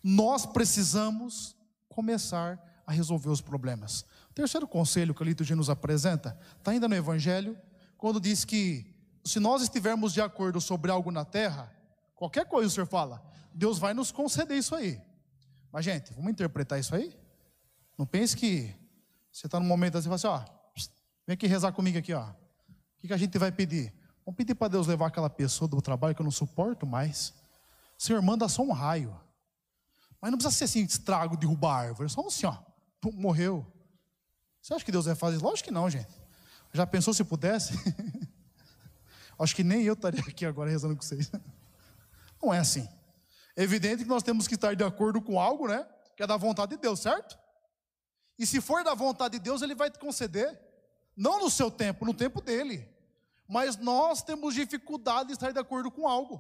Nós 0.04 0.46
precisamos 0.46 1.56
começar 1.90 2.60
a 2.86 2.92
resolver 2.92 3.30
os 3.30 3.42
problemas. 3.42 4.06
Terceiro 4.36 4.68
conselho 4.68 5.16
que 5.16 5.24
a 5.24 5.26
liturgia 5.26 5.56
nos 5.56 5.70
apresenta, 5.70 6.38
está 6.58 6.70
ainda 6.70 6.88
no 6.88 6.94
Evangelho, 6.94 7.58
quando 7.98 8.20
diz 8.20 8.46
que 8.46 8.94
se 9.24 9.40
nós 9.40 9.64
estivermos 9.64 10.14
de 10.14 10.22
acordo 10.22 10.62
sobre 10.62 10.92
algo 10.92 11.10
na 11.10 11.26
terra, 11.26 11.75
qualquer 12.16 12.46
coisa 12.46 12.68
o 12.68 12.72
Senhor 12.72 12.88
fala, 12.88 13.24
Deus 13.54 13.78
vai 13.78 13.94
nos 13.94 14.12
conceder 14.12 14.58
isso 14.58 14.76
aí. 14.76 15.02
Mas, 15.72 15.86
gente, 15.86 16.14
vamos 16.14 16.32
interpretar 16.32 16.80
isso 16.80 16.96
aí? 16.96 17.18
Não 17.98 18.06
pense 18.06 18.36
que 18.36 18.74
você 19.32 19.48
está 19.48 19.60
num 19.60 19.66
momento 19.66 19.98
assim 19.98 20.08
e 20.08 20.18
fala 20.18 20.40
assim, 20.40 20.50
ó, 20.50 20.82
vem 21.28 21.34
aqui 21.34 21.48
rezar 21.48 21.72
comigo 21.72 21.98
aqui, 21.98 22.14
ó. 22.14 22.24
O 22.24 22.36
que, 22.98 23.08
que 23.08 23.14
a 23.14 23.18
gente 23.18 23.38
vai 23.38 23.52
pedir? 23.52 23.94
Vamos 24.26 24.38
pedir 24.38 24.56
para 24.56 24.70
Deus 24.70 24.88
levar 24.88 25.08
aquela 25.08 25.30
pessoa 25.30 25.68
do 25.68 25.82
trabalho 25.82 26.16
que 26.16 26.22
eu 26.22 26.24
não 26.24 26.32
suporto 26.32 26.86
mais. 26.86 27.34
Senhor, 27.98 28.22
manda 28.22 28.48
só 28.50 28.64
um 28.64 28.72
raio. 28.72 29.16
Mas 30.20 30.32
não 30.32 30.38
precisa 30.38 30.56
ser 30.56 30.64
assim, 30.64 30.84
estrago, 30.84 31.38
derrubar 31.38 31.74
a 31.74 31.80
árvore. 31.88 32.10
Só 32.10 32.26
assim, 32.26 32.46
ó, 32.46 32.58
pum, 33.00 33.12
morreu. 33.12 33.66
Você 34.62 34.74
acha 34.74 34.84
que 34.84 34.92
Deus 34.92 35.06
vai 35.06 35.16
fazer 35.16 35.36
isso? 35.38 35.46
Lógico 35.46 35.68
que 35.68 35.74
não, 35.74 35.90
gente. 35.90 36.10
Já 36.74 36.88
pensou 36.88 37.14
se 37.14 37.24
pudesse? 37.24 37.74
Acho 39.38 39.56
que 39.56 39.64
nem 39.64 39.84
eu 39.84 39.94
estaria 39.94 40.22
aqui 40.22 40.46
agora 40.46 40.70
rezando 40.70 40.96
com 40.96 41.02
vocês. 41.02 41.30
Não 42.46 42.54
é 42.54 42.60
assim. 42.60 42.88
É 43.56 43.64
evidente 43.64 44.04
que 44.04 44.10
nós 44.10 44.22
temos 44.22 44.48
que 44.48 44.54
estar 44.54 44.76
de 44.76 44.84
acordo 44.84 45.20
com 45.20 45.40
algo, 45.40 45.68
né? 45.68 45.84
Que 46.16 46.22
é 46.22 46.28
da 46.28 46.38
vontade 46.38 46.76
de 46.76 46.78
Deus, 46.78 47.00
certo? 47.00 47.36
E 48.38 48.46
se 48.46 48.62
for 48.62 48.84
da 48.84 48.94
vontade 48.94 49.40
de 49.40 49.44
Deus, 49.44 49.64
Ele 49.64 49.74
vai 49.74 49.90
te 49.90 49.98
conceder. 49.98 50.60
Não 51.18 51.40
no 51.40 51.50
seu 51.50 51.72
tempo, 51.72 52.06
no 52.06 52.14
tempo 52.14 52.42
dele. 52.42 52.88
Mas 53.48 53.78
nós 53.78 54.22
temos 54.22 54.54
dificuldade 54.54 55.30
de 55.30 55.34
estar 55.34 55.52
de 55.52 55.58
acordo 55.58 55.90
com 55.90 56.08
algo. 56.08 56.40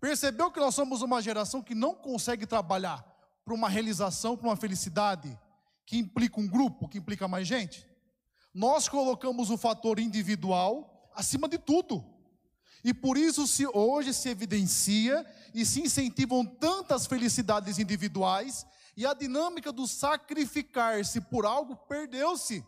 Percebeu 0.00 0.52
que 0.52 0.60
nós 0.60 0.74
somos 0.74 1.02
uma 1.02 1.20
geração 1.20 1.60
que 1.62 1.74
não 1.74 1.96
consegue 1.96 2.46
trabalhar 2.46 3.04
para 3.44 3.54
uma 3.54 3.68
realização, 3.68 4.36
para 4.36 4.46
uma 4.46 4.56
felicidade 4.56 5.36
que 5.84 5.98
implica 5.98 6.38
um 6.38 6.46
grupo, 6.46 6.88
que 6.88 6.98
implica 6.98 7.26
mais 7.26 7.48
gente? 7.48 7.84
Nós 8.54 8.88
colocamos 8.88 9.50
o 9.50 9.58
fator 9.58 9.98
individual 9.98 11.10
acima 11.12 11.48
de 11.48 11.58
tudo. 11.58 12.19
E 12.82 12.94
por 12.94 13.16
isso 13.16 13.46
se 13.46 13.66
hoje 13.66 14.12
se 14.14 14.28
evidencia 14.28 15.26
e 15.54 15.64
se 15.66 15.80
incentivam 15.80 16.44
tantas 16.44 17.06
felicidades 17.06 17.78
individuais 17.78 18.66
e 18.96 19.06
a 19.06 19.14
dinâmica 19.14 19.72
do 19.72 19.86
sacrificar-se 19.86 21.20
por 21.20 21.44
algo 21.44 21.76
perdeu-se. 21.76 22.64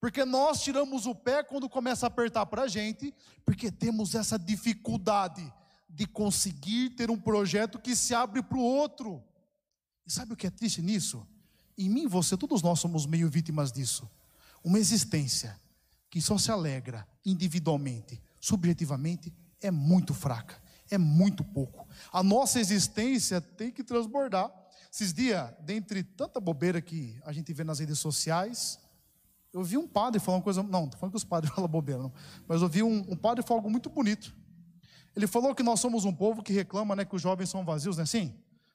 Porque 0.00 0.24
nós 0.24 0.62
tiramos 0.62 1.06
o 1.06 1.14
pé 1.14 1.42
quando 1.42 1.68
começa 1.68 2.06
a 2.06 2.08
apertar 2.08 2.46
para 2.46 2.62
a 2.62 2.68
gente, 2.68 3.12
porque 3.44 3.70
temos 3.70 4.14
essa 4.14 4.38
dificuldade 4.38 5.52
de 5.88 6.06
conseguir 6.06 6.90
ter 6.90 7.10
um 7.10 7.18
projeto 7.18 7.78
que 7.78 7.96
se 7.96 8.14
abre 8.14 8.42
para 8.42 8.58
o 8.58 8.62
outro. 8.62 9.22
E 10.06 10.12
sabe 10.12 10.32
o 10.32 10.36
que 10.36 10.46
é 10.46 10.50
triste 10.50 10.80
nisso? 10.82 11.26
Em 11.76 11.88
mim, 11.88 12.06
você, 12.06 12.36
todos 12.36 12.62
nós 12.62 12.78
somos 12.78 13.06
meio 13.06 13.28
vítimas 13.28 13.72
disso. 13.72 14.08
Uma 14.62 14.78
existência 14.78 15.58
que 16.10 16.20
só 16.20 16.38
se 16.38 16.50
alegra 16.50 17.06
individualmente, 17.24 18.20
subjetivamente, 18.40 19.32
é 19.60 19.70
muito 19.70 20.14
fraca, 20.14 20.56
é 20.90 20.98
muito 20.98 21.42
pouco. 21.44 21.86
A 22.12 22.22
nossa 22.22 22.60
existência 22.60 23.40
tem 23.40 23.70
que 23.70 23.82
transbordar. 23.82 24.52
Esses 24.92 25.12
dias, 25.12 25.52
dentre 25.60 26.02
tanta 26.02 26.40
bobeira 26.40 26.80
que 26.80 27.20
a 27.24 27.32
gente 27.32 27.52
vê 27.52 27.62
nas 27.62 27.78
redes 27.78 27.98
sociais, 27.98 28.78
eu 29.52 29.62
vi 29.62 29.76
um 29.76 29.86
padre 29.86 30.20
falar 30.20 30.38
uma 30.38 30.44
coisa, 30.44 30.62
não, 30.62 30.84
estou 30.84 30.98
falando 30.98 31.12
que 31.12 31.18
os 31.18 31.24
padres 31.24 31.52
falam 31.54 31.68
bobeira, 31.68 32.02
não, 32.02 32.12
mas 32.46 32.62
eu 32.62 32.68
vi 32.68 32.82
um, 32.82 33.04
um 33.08 33.16
padre 33.16 33.44
falar 33.44 33.58
algo 33.58 33.70
muito 33.70 33.90
bonito. 33.90 34.34
Ele 35.14 35.26
falou 35.26 35.54
que 35.54 35.62
nós 35.62 35.80
somos 35.80 36.04
um 36.04 36.12
povo 36.12 36.42
que 36.42 36.52
reclama 36.52 36.94
né, 36.94 37.04
que 37.04 37.16
os 37.16 37.22
jovens 37.22 37.50
são 37.50 37.64
vazios, 37.64 37.96
não 37.96 38.02
é 38.02 38.04
assim? 38.04 38.34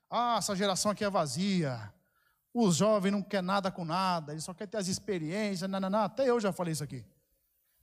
Ah, 0.10 0.36
essa 0.38 0.56
geração 0.56 0.92
aqui 0.92 1.04
é 1.04 1.10
vazia, 1.10 1.92
os 2.54 2.76
jovens 2.76 3.12
não 3.12 3.22
querem 3.22 3.48
nada 3.48 3.72
com 3.72 3.84
nada, 3.84 4.32
eles 4.34 4.44
só 4.44 4.54
querem 4.54 4.70
ter 4.70 4.78
as 4.78 4.88
experiências, 4.88 5.70
não. 5.70 6.00
até 6.00 6.30
eu 6.30 6.40
já 6.40 6.52
falei 6.52 6.74
isso 6.74 6.84
aqui. 6.84 7.04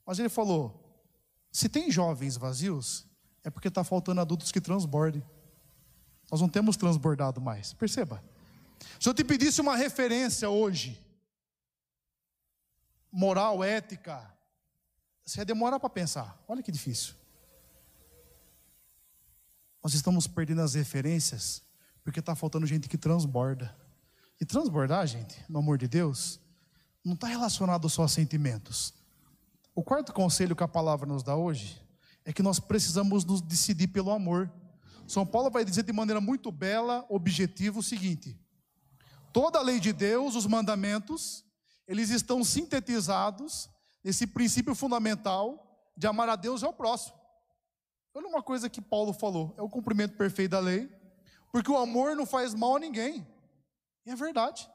Mas 0.06 0.18
ele 0.18 0.28
falou: 0.28 0.79
se 1.52 1.68
tem 1.68 1.90
jovens 1.90 2.36
vazios, 2.36 3.06
é 3.42 3.50
porque 3.50 3.68
está 3.68 3.82
faltando 3.82 4.20
adultos 4.20 4.52
que 4.52 4.60
transbordem. 4.60 5.22
Nós 6.30 6.40
não 6.40 6.48
temos 6.48 6.76
transbordado 6.76 7.40
mais. 7.40 7.72
Perceba. 7.72 8.22
Se 8.98 9.08
eu 9.08 9.14
te 9.14 9.24
pedisse 9.24 9.60
uma 9.60 9.76
referência 9.76 10.48
hoje, 10.48 10.98
moral, 13.10 13.64
ética, 13.64 14.32
você 15.24 15.40
ia 15.40 15.44
demorar 15.44 15.80
para 15.80 15.90
pensar. 15.90 16.42
Olha 16.46 16.62
que 16.62 16.70
difícil. 16.70 17.14
Nós 19.82 19.94
estamos 19.94 20.26
perdendo 20.26 20.62
as 20.62 20.74
referências 20.74 21.62
porque 22.04 22.20
está 22.20 22.34
faltando 22.34 22.66
gente 22.66 22.88
que 22.88 22.98
transborda. 22.98 23.76
E 24.40 24.44
transbordar, 24.44 25.06
gente, 25.06 25.44
no 25.48 25.58
amor 25.58 25.76
de 25.76 25.86
Deus, 25.86 26.40
não 27.04 27.14
está 27.14 27.26
relacionado 27.26 27.88
só 27.88 28.04
a 28.04 28.08
sentimentos. 28.08 28.94
O 29.74 29.82
quarto 29.82 30.12
conselho 30.12 30.56
que 30.56 30.64
a 30.64 30.68
palavra 30.68 31.06
nos 31.06 31.22
dá 31.22 31.36
hoje 31.36 31.80
é 32.24 32.32
que 32.32 32.42
nós 32.42 32.58
precisamos 32.58 33.24
nos 33.24 33.40
decidir 33.40 33.88
pelo 33.88 34.10
amor. 34.10 34.50
São 35.06 35.24
Paulo 35.26 35.50
vai 35.50 35.64
dizer 35.64 35.82
de 35.82 35.92
maneira 35.92 36.20
muito 36.20 36.50
bela, 36.50 37.06
objetiva, 37.08 37.78
o 37.78 37.82
seguinte: 37.82 38.38
toda 39.32 39.58
a 39.58 39.62
lei 39.62 39.80
de 39.80 39.92
Deus, 39.92 40.34
os 40.34 40.46
mandamentos, 40.46 41.44
eles 41.86 42.10
estão 42.10 42.42
sintetizados 42.44 43.68
nesse 44.02 44.26
princípio 44.26 44.74
fundamental 44.74 45.92
de 45.96 46.06
amar 46.06 46.28
a 46.28 46.36
Deus 46.36 46.62
e 46.62 46.64
ao 46.64 46.72
próximo. 46.72 47.18
Olha 48.14 48.26
uma 48.26 48.42
coisa 48.42 48.68
que 48.68 48.80
Paulo 48.80 49.12
falou: 49.12 49.54
é 49.56 49.62
o 49.62 49.68
cumprimento 49.68 50.16
perfeito 50.16 50.50
da 50.50 50.60
lei, 50.60 50.90
porque 51.52 51.70
o 51.70 51.76
amor 51.76 52.16
não 52.16 52.26
faz 52.26 52.54
mal 52.54 52.76
a 52.76 52.80
ninguém. 52.80 53.26
E 54.04 54.10
é 54.10 54.16
verdade. 54.16 54.68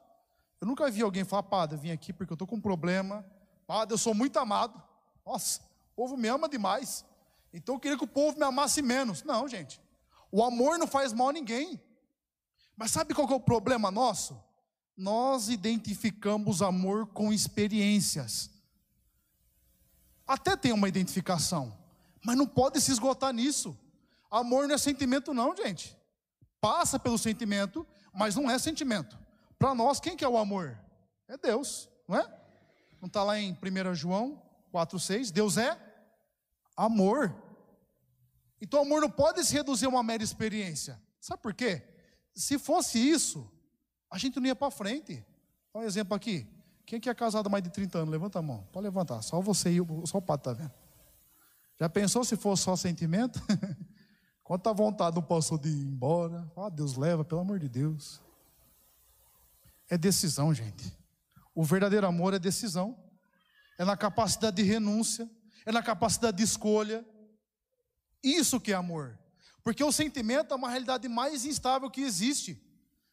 Eu 0.62 0.68
nunca 0.68 0.90
vi 0.90 1.02
alguém 1.02 1.24
falar, 1.24 1.44
padre, 1.44 1.76
eu 1.76 1.82
vim 1.82 1.92
aqui 1.92 2.14
porque 2.14 2.32
eu 2.32 2.36
estou 2.36 2.48
com 2.48 2.56
um 2.56 2.62
problema. 2.62 3.26
Padre, 3.68 3.94
eu 3.94 3.98
sou 3.98 4.14
muito 4.14 4.38
amado. 4.38 4.82
Nossa, 5.26 5.62
o 5.94 5.96
povo 5.96 6.18
me 6.18 6.28
ama 6.28 6.48
demais. 6.48 7.06
Então 7.54 7.76
eu 7.76 7.80
queria 7.80 7.98
que 7.98 8.04
o 8.04 8.08
povo 8.08 8.38
me 8.38 8.44
amasse 8.44 8.82
menos. 8.82 9.24
Não, 9.24 9.48
gente. 9.48 9.82
O 10.32 10.44
amor 10.44 10.78
não 10.78 10.88
faz 10.88 11.14
mal 11.14 11.30
a 11.30 11.34
ninguém. 11.34 11.82
Mas 12.76 12.92
sabe 12.92 13.14
qual 13.14 13.30
é 13.30 13.34
o 13.34 13.40
problema 13.40 13.90
nosso? 13.90 14.38
Nós 14.98 15.50
identificamos 15.50 16.62
amor 16.62 17.08
com 17.08 17.32
experiências. 17.32 18.50
Até 20.28 20.56
tem 20.56 20.74
uma 20.74 20.90
identificação, 20.90 21.78
mas 22.24 22.36
não 22.36 22.48
pode 22.48 22.82
se 22.82 22.92
esgotar 22.92 23.32
nisso. 23.32 23.78
Amor 24.30 24.68
não 24.68 24.76
é 24.76 24.78
sentimento, 24.78 25.34
não, 25.34 25.56
gente. 25.56 25.96
Passa 26.60 26.98
pelo 26.98 27.18
sentimento, 27.18 27.86
mas 28.14 28.36
não 28.36 28.50
é 28.50 28.58
sentimento. 28.58 29.18
Para 29.58 29.76
nós, 29.76 30.00
quem 30.00 30.18
que 30.18 30.26
é 30.26 30.28
o 30.28 30.38
amor? 30.38 30.78
É 31.28 31.38
Deus, 31.38 31.90
não 32.08 32.18
é? 32.18 32.35
Não 33.06 33.08
está 33.08 33.24
lá 33.24 33.40
em 33.40 33.52
1 33.52 33.94
João 33.94 34.42
4,6? 34.74 35.32
Deus 35.32 35.60
é 35.60 35.80
amor. 36.76 37.36
Então, 38.60 38.82
amor 38.82 39.00
não 39.00 39.12
pode 39.12 39.46
se 39.46 39.54
reduzir 39.54 39.86
a 39.86 39.90
uma 39.90 40.02
mera 40.02 40.24
experiência. 40.24 41.00
Sabe 41.22 41.40
por 41.44 41.54
quê? 41.54 41.88
Se 42.34 42.58
fosse 42.58 42.98
isso, 42.98 43.48
a 44.10 44.18
gente 44.18 44.40
não 44.40 44.48
ia 44.48 44.56
para 44.56 44.72
frente. 44.72 45.24
Dá 45.72 45.82
um 45.82 45.84
exemplo 45.84 46.16
aqui. 46.16 46.48
Quem 46.84 47.00
que 47.00 47.08
é 47.08 47.14
casado 47.14 47.46
há 47.46 47.50
mais 47.50 47.64
de 47.64 47.70
30 47.70 48.00
anos? 48.00 48.10
Levanta 48.10 48.40
a 48.40 48.42
mão. 48.42 48.68
Pode 48.72 48.86
levantar. 48.86 49.22
Só 49.22 49.40
você 49.40 49.74
e 49.74 49.82
o, 49.82 50.08
só 50.08 50.18
o 50.18 50.22
pato 50.22 50.50
está 50.50 50.64
vendo. 50.64 50.74
Já 51.80 51.88
pensou 51.88 52.24
se 52.24 52.36
fosse 52.36 52.64
só 52.64 52.76
sentimento? 52.76 53.40
Quanta 54.44 54.74
vontade 54.74 55.16
não 55.16 55.22
passou 55.22 55.60
de 55.60 55.70
ir 55.70 55.86
embora. 55.86 56.52
Ah, 56.58 56.70
Deus 56.70 56.96
leva, 56.96 57.24
pelo 57.24 57.42
amor 57.42 57.60
de 57.60 57.70
Deus. 57.70 58.20
É 59.88 59.96
decisão, 59.96 60.52
gente. 60.52 61.05
O 61.56 61.64
verdadeiro 61.64 62.06
amor 62.06 62.34
é 62.34 62.40
decisão. 62.40 62.96
É 63.78 63.84
na 63.84 63.98
capacidade 63.98 64.56
de 64.56 64.64
renúncia, 64.64 65.30
é 65.66 65.72
na 65.72 65.82
capacidade 65.82 66.38
de 66.38 66.44
escolha. 66.44 67.06
Isso 68.24 68.60
que 68.60 68.72
é 68.72 68.76
amor. 68.76 69.20
Porque 69.64 69.84
o 69.84 69.92
sentimento 69.92 70.54
é 70.54 70.58
uma 70.58 70.70
realidade 70.70 71.08
mais 71.08 71.46
instável 71.46 71.90
que 71.90 72.02
existe. 72.02 72.62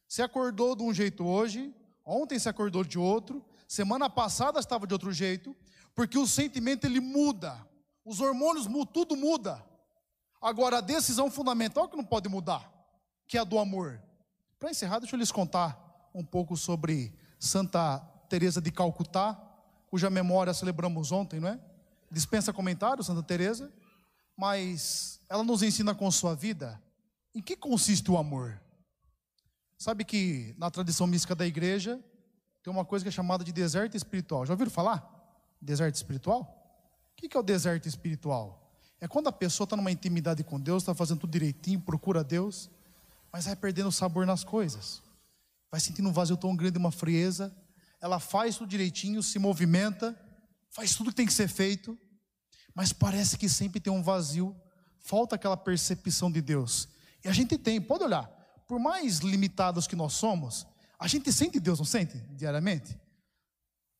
Você 0.07 0.21
acordou 0.21 0.75
de 0.75 0.83
um 0.83 0.93
jeito 0.93 1.25
hoje, 1.25 1.73
ontem 2.05 2.37
se 2.37 2.47
acordou 2.47 2.83
de 2.83 2.99
outro, 2.99 3.43
semana 3.67 4.09
passada 4.09 4.59
estava 4.59 4.85
de 4.85 4.93
outro 4.93 5.11
jeito, 5.11 5.55
porque 5.95 6.17
o 6.17 6.27
sentimento 6.27 6.85
ele 6.85 6.99
muda. 6.99 7.67
Os 8.05 8.19
hormônios 8.19 8.67
tudo 8.93 9.15
muda. 9.15 9.63
Agora, 10.41 10.77
a 10.77 10.81
decisão 10.81 11.31
fundamental 11.31 11.87
que 11.87 11.97
não 11.97 12.03
pode 12.03 12.29
mudar, 12.29 12.71
que 13.27 13.37
é 13.37 13.41
a 13.41 13.45
do 13.45 13.57
amor. 13.57 14.01
Para 14.59 14.71
encerrar, 14.71 14.99
deixa 14.99 15.15
eu 15.15 15.19
lhes 15.19 15.31
contar 15.31 16.09
um 16.13 16.23
pouco 16.23 16.55
sobre 16.55 17.17
Santa 17.39 17.99
Teresa 18.33 18.59
de 18.59 18.71
Calcutá, 18.71 19.39
cuja 19.91 20.09
memória 20.09 20.51
celebramos 20.55 21.11
ontem, 21.11 21.39
não 21.39 21.49
é? 21.49 21.59
Dispensa 22.09 22.51
comentários, 22.51 23.05
Santa 23.05 23.21
Teresa, 23.21 23.71
mas 24.35 25.19
ela 25.29 25.43
nos 25.43 25.61
ensina 25.61 25.93
com 25.93 26.09
sua 26.09 26.33
vida 26.33 26.81
em 27.35 27.39
que 27.39 27.55
consiste 27.55 28.09
o 28.09 28.17
amor. 28.17 28.59
Sabe 29.77 30.03
que 30.03 30.55
na 30.57 30.71
tradição 30.71 31.05
mística 31.05 31.35
da 31.35 31.45
igreja 31.45 32.03
tem 32.63 32.73
uma 32.73 32.83
coisa 32.83 33.05
que 33.05 33.09
é 33.09 33.11
chamada 33.11 33.43
de 33.43 33.51
deserto 33.51 33.95
espiritual. 33.95 34.47
Já 34.47 34.53
ouviram 34.53 34.71
falar? 34.71 35.07
Deserto 35.61 35.93
espiritual? 35.93 36.41
O 37.11 37.15
que 37.15 37.37
é 37.37 37.39
o 37.39 37.43
deserto 37.43 37.87
espiritual? 37.87 38.73
É 38.99 39.07
quando 39.07 39.27
a 39.27 39.31
pessoa 39.31 39.65
está 39.65 39.75
numa 39.75 39.91
intimidade 39.91 40.43
com 40.43 40.59
Deus, 40.59 40.81
está 40.81 40.95
fazendo 40.95 41.19
tudo 41.19 41.29
direitinho, 41.33 41.79
procura 41.79 42.23
Deus, 42.23 42.67
mas 43.31 43.45
vai 43.45 43.55
perdendo 43.55 43.89
o 43.89 43.91
sabor 43.91 44.25
nas 44.25 44.43
coisas. 44.43 45.03
Vai 45.69 45.79
sentindo 45.79 46.09
um 46.09 46.11
vazio 46.11 46.35
tão 46.35 46.55
grande, 46.55 46.79
uma 46.79 46.91
frieza. 46.91 47.55
Ela 48.03 48.19
faz 48.19 48.57
tudo 48.57 48.67
direitinho, 48.67 49.23
se 49.23 49.39
movimenta, 49.39 50.13
faz 50.69 50.93
tudo 50.93 51.09
que 51.09 51.15
tem 51.15 51.25
que 51.25 51.31
ser 51.31 51.47
feito, 51.47 51.97
mas 52.75 52.91
parece 52.91 53.37
que 53.37 53.47
sempre 53.47 53.79
tem 53.79 53.93
um 53.93 54.03
vazio, 54.03 54.53
falta 54.99 55.35
aquela 55.35 55.55
percepção 55.55 56.29
de 56.29 56.41
Deus. 56.41 56.89
E 57.23 57.29
a 57.29 57.31
gente 57.31 57.57
tem, 57.57 57.79
pode 57.79 58.03
olhar, 58.03 58.27
por 58.67 58.77
mais 58.77 59.19
limitados 59.19 59.87
que 59.87 59.95
nós 59.95 60.11
somos, 60.11 60.67
A 61.03 61.07
gente 61.07 61.33
sente 61.33 61.59
Deus, 61.59 61.79
não 61.79 61.85
sente? 61.85 62.17
Diariamente? 62.31 62.97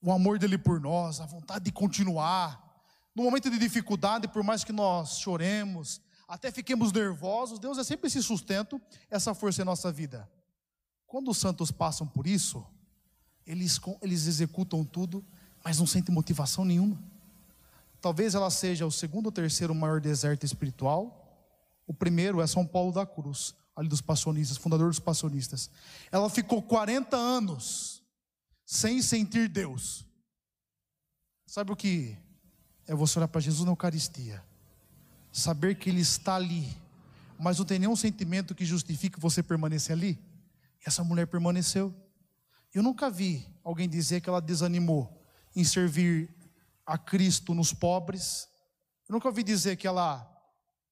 O 0.01 0.09
amor 0.09 0.39
dele 0.39 0.57
por 0.57 0.79
nós, 0.79 1.19
a 1.19 1.25
vontade 1.25 1.65
de 1.65 1.71
continuar. 1.73 2.81
No 3.13 3.23
momento 3.23 3.49
de 3.49 3.59
dificuldade, 3.59 4.25
por 4.29 4.41
mais 4.41 4.63
que 4.63 4.71
nós 4.71 5.19
choremos, 5.19 5.99
até 6.25 6.49
fiquemos 6.49 6.93
nervosos, 6.93 7.59
Deus 7.59 7.77
é 7.77 7.83
sempre 7.83 8.07
esse 8.07 8.23
sustento, 8.23 8.81
essa 9.09 9.35
força 9.35 9.61
em 9.61 9.65
nossa 9.65 9.91
vida. 9.91 10.31
Quando 11.05 11.29
os 11.29 11.37
santos 11.37 11.71
passam 11.71 12.07
por 12.07 12.25
isso, 12.25 12.65
eles, 13.45 13.79
eles 14.01 14.27
executam 14.27 14.83
tudo, 14.83 15.23
mas 15.63 15.79
não 15.79 15.87
sentem 15.87 16.13
motivação 16.13 16.65
nenhuma. 16.65 17.01
Talvez 18.01 18.35
ela 18.35 18.49
seja 18.49 18.85
o 18.85 18.91
segundo 18.91 19.27
ou 19.27 19.31
terceiro 19.31 19.73
maior 19.73 20.01
deserto 20.01 20.45
espiritual. 20.45 21.19
O 21.87 21.93
primeiro 21.93 22.41
é 22.41 22.47
São 22.47 22.65
Paulo 22.65 22.91
da 22.91 23.05
Cruz, 23.05 23.55
ali 23.75 23.87
dos 23.87 24.01
passionistas, 24.01 24.57
fundador 24.57 24.89
dos 24.89 24.99
passionistas. 24.99 25.69
Ela 26.11 26.29
ficou 26.29 26.61
40 26.61 27.15
anos 27.15 28.03
sem 28.65 29.01
sentir 29.01 29.47
Deus. 29.47 30.05
Sabe 31.45 31.71
o 31.71 31.75
que 31.75 32.17
é 32.87 32.95
você 32.95 33.19
olhar 33.19 33.27
para 33.27 33.39
Jesus 33.39 33.63
na 33.65 33.71
Eucaristia? 33.71 34.43
Saber 35.31 35.75
que 35.75 35.89
Ele 35.89 36.01
está 36.01 36.35
ali, 36.35 36.75
mas 37.39 37.57
não 37.57 37.65
tem 37.65 37.79
nenhum 37.79 37.95
sentimento 37.95 38.53
que 38.53 38.65
justifique 38.65 39.19
você 39.19 39.41
permanecer 39.41 39.95
ali. 39.95 40.19
Essa 40.85 41.03
mulher 41.03 41.27
permaneceu. 41.27 41.93
Eu 42.73 42.81
nunca 42.81 43.09
vi 43.09 43.47
alguém 43.63 43.87
dizer 43.87 44.21
que 44.21 44.29
ela 44.29 44.41
desanimou 44.41 45.21
em 45.55 45.63
servir 45.63 46.33
a 46.85 46.97
Cristo 46.97 47.53
nos 47.53 47.71
pobres. 47.71 48.49
Eu 49.07 49.13
nunca 49.13 49.27
ouvi 49.27 49.43
dizer 49.43 49.77
que 49.77 49.87
ela 49.87 50.27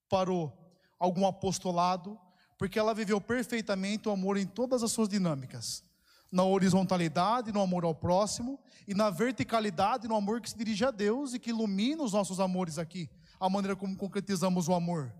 parou 0.08 0.56
algum 1.00 1.26
apostolado, 1.26 2.20
porque 2.58 2.78
ela 2.78 2.94
viveu 2.94 3.20
perfeitamente 3.20 4.08
o 4.08 4.12
amor 4.12 4.38
em 4.38 4.46
todas 4.46 4.84
as 4.84 4.92
suas 4.92 5.10
dinâmicas. 5.10 5.84
Na 6.32 6.44
horizontalidade, 6.44 7.52
no 7.52 7.60
amor 7.60 7.84
ao 7.84 7.96
próximo, 7.96 8.60
e 8.88 8.94
na 8.94 9.10
verticalidade, 9.10 10.08
no 10.08 10.16
amor 10.16 10.40
que 10.40 10.50
se 10.50 10.58
dirige 10.58 10.86
a 10.86 10.92
Deus 10.92 11.34
e 11.34 11.40
que 11.40 11.50
ilumina 11.50 12.04
os 12.04 12.14
nossos 12.14 12.40
amores 12.40 12.78
aqui, 12.78 13.10
a 13.40 13.50
maneira 13.50 13.76
como 13.76 13.98
concretizamos 13.98 14.68
o 14.68 14.74
amor. 14.74 15.12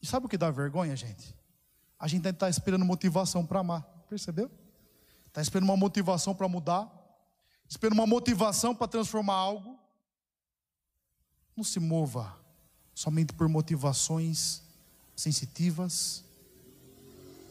E 0.00 0.06
sabe 0.06 0.26
o 0.26 0.28
que 0.28 0.38
dá 0.38 0.50
vergonha, 0.50 0.94
gente? 0.94 1.36
A 1.98 2.06
gente 2.06 2.26
está 2.28 2.48
esperando 2.48 2.84
motivação 2.84 3.44
para 3.44 3.60
amar, 3.60 3.82
percebeu? 4.08 4.50
Está 5.32 5.40
esperando 5.40 5.70
uma 5.70 5.78
motivação 5.78 6.34
para 6.34 6.46
mudar, 6.46 6.92
esperando 7.66 7.94
uma 7.94 8.06
motivação 8.06 8.74
para 8.74 8.86
transformar 8.86 9.32
algo. 9.32 9.80
Não 11.56 11.64
se 11.64 11.80
mova 11.80 12.38
somente 12.94 13.32
por 13.32 13.48
motivações 13.48 14.60
sensitivas, 15.16 16.22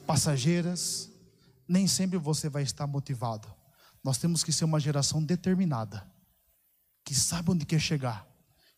passageiras. 0.06 1.10
Nem 1.68 1.88
sempre 1.88 2.20
você 2.20 2.50
vai 2.50 2.62
estar 2.62 2.86
motivado. 2.86 3.52
Nós 4.04 4.20
temos 4.20 4.44
que 4.44 4.52
ser 4.52 4.66
uma 4.66 4.80
geração 4.80 5.24
determinada, 5.24 6.08
que 7.04 7.16
sabe 7.16 7.50
onde 7.50 7.66
quer 7.66 7.80
chegar, 7.80 8.28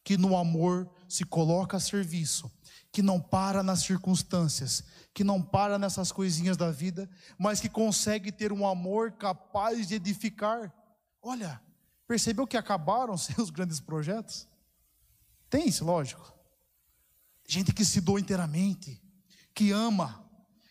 que 0.04 0.18
no 0.18 0.38
amor 0.38 0.90
se 1.08 1.24
coloca 1.24 1.78
a 1.78 1.80
serviço, 1.80 2.52
que 2.92 3.02
não 3.02 3.20
para 3.20 3.64
nas 3.64 3.80
circunstâncias, 3.80 4.84
que 5.14 5.24
não 5.24 5.42
para 5.42 5.80
nessas 5.80 6.12
coisinhas 6.12 6.58
da 6.58 6.72
vida, 6.72 7.10
mas 7.38 7.60
que 7.60 7.70
consegue 7.70 8.32
ter 8.32 8.52
um 8.52 8.68
amor 8.68 9.14
capaz 9.14 9.88
de 9.88 9.96
edificar. 9.96 10.74
Olha, 11.22 11.62
percebeu 12.08 12.46
que 12.46 12.58
acabaram 12.58 13.16
seus 13.18 13.50
grandes 13.50 13.80
projetos? 13.80 14.48
Tem 15.50 15.68
isso, 15.68 15.86
lógico. 15.86 16.34
Gente 17.48 17.74
que 17.74 17.86
se 17.86 18.02
doa 18.02 18.20
inteiramente, 18.20 19.02
que 19.54 19.72
ama, 19.72 20.24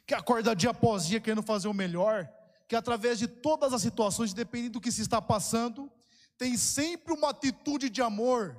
que 0.06 0.14
acorda 0.14 0.56
dia 0.56 0.70
após 0.70 1.06
dia 1.06 1.20
querendo 1.20 1.42
fazer 1.42 1.68
o 1.68 1.74
melhor, 1.74 2.28
que 2.66 2.74
através 2.74 3.18
de 3.18 3.28
todas 3.28 3.72
as 3.72 3.82
situações, 3.82 4.32
dependendo 4.32 4.74
do 4.74 4.80
que 4.80 4.90
se 4.90 5.02
está 5.02 5.20
passando, 5.20 5.90
tem 6.36 6.56
sempre 6.56 7.12
uma 7.12 7.30
atitude 7.30 7.88
de 7.88 8.02
amor. 8.02 8.56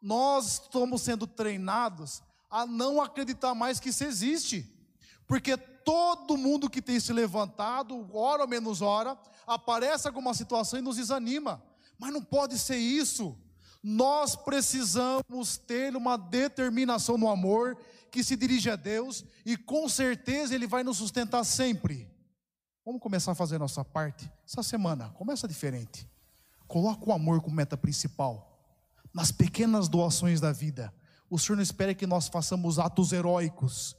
Nós 0.00 0.52
estamos 0.52 1.02
sendo 1.02 1.26
treinados 1.26 2.22
a 2.50 2.66
não 2.66 3.00
acreditar 3.00 3.54
mais 3.54 3.78
que 3.78 3.90
isso 3.90 4.04
existe. 4.04 4.66
Porque 5.26 5.56
todo 5.56 6.36
mundo 6.36 6.68
que 6.68 6.82
tem 6.82 6.98
se 6.98 7.12
levantado, 7.12 8.08
hora 8.16 8.42
ou 8.42 8.48
menos 8.48 8.82
hora, 8.82 9.16
aparece 9.46 10.08
alguma 10.08 10.34
situação 10.34 10.78
e 10.78 10.82
nos 10.82 10.96
desanima. 10.96 11.62
Mas 11.98 12.12
não 12.12 12.22
pode 12.22 12.58
ser 12.58 12.76
isso. 12.76 13.36
Nós 13.82 14.34
precisamos 14.34 15.56
ter 15.56 15.94
uma 15.96 16.16
determinação 16.16 17.16
no 17.16 17.28
amor 17.28 17.78
que 18.10 18.24
se 18.24 18.36
dirige 18.36 18.68
a 18.68 18.76
Deus 18.76 19.24
e 19.46 19.56
com 19.56 19.88
certeza 19.88 20.54
Ele 20.54 20.66
vai 20.66 20.82
nos 20.82 20.98
sustentar 20.98 21.44
sempre. 21.44 22.10
Vamos 22.84 23.00
começar 23.00 23.32
a 23.32 23.36
fazer 23.36 23.56
a 23.56 23.60
nossa 23.60 23.84
parte 23.84 24.30
essa 24.44 24.62
semana. 24.62 25.10
Começa 25.10 25.46
diferente. 25.46 26.08
Coloca 26.66 27.08
o 27.08 27.12
amor 27.12 27.40
como 27.40 27.54
meta 27.54 27.76
principal. 27.76 28.49
Nas 29.12 29.32
pequenas 29.32 29.88
doações 29.88 30.40
da 30.40 30.52
vida 30.52 30.92
o 31.30 31.38
Senhor 31.38 31.54
não 31.54 31.62
espera 31.62 31.94
que 31.94 32.08
nós 32.08 32.26
façamos 32.26 32.80
atos 32.80 33.12
heróicos. 33.12 33.96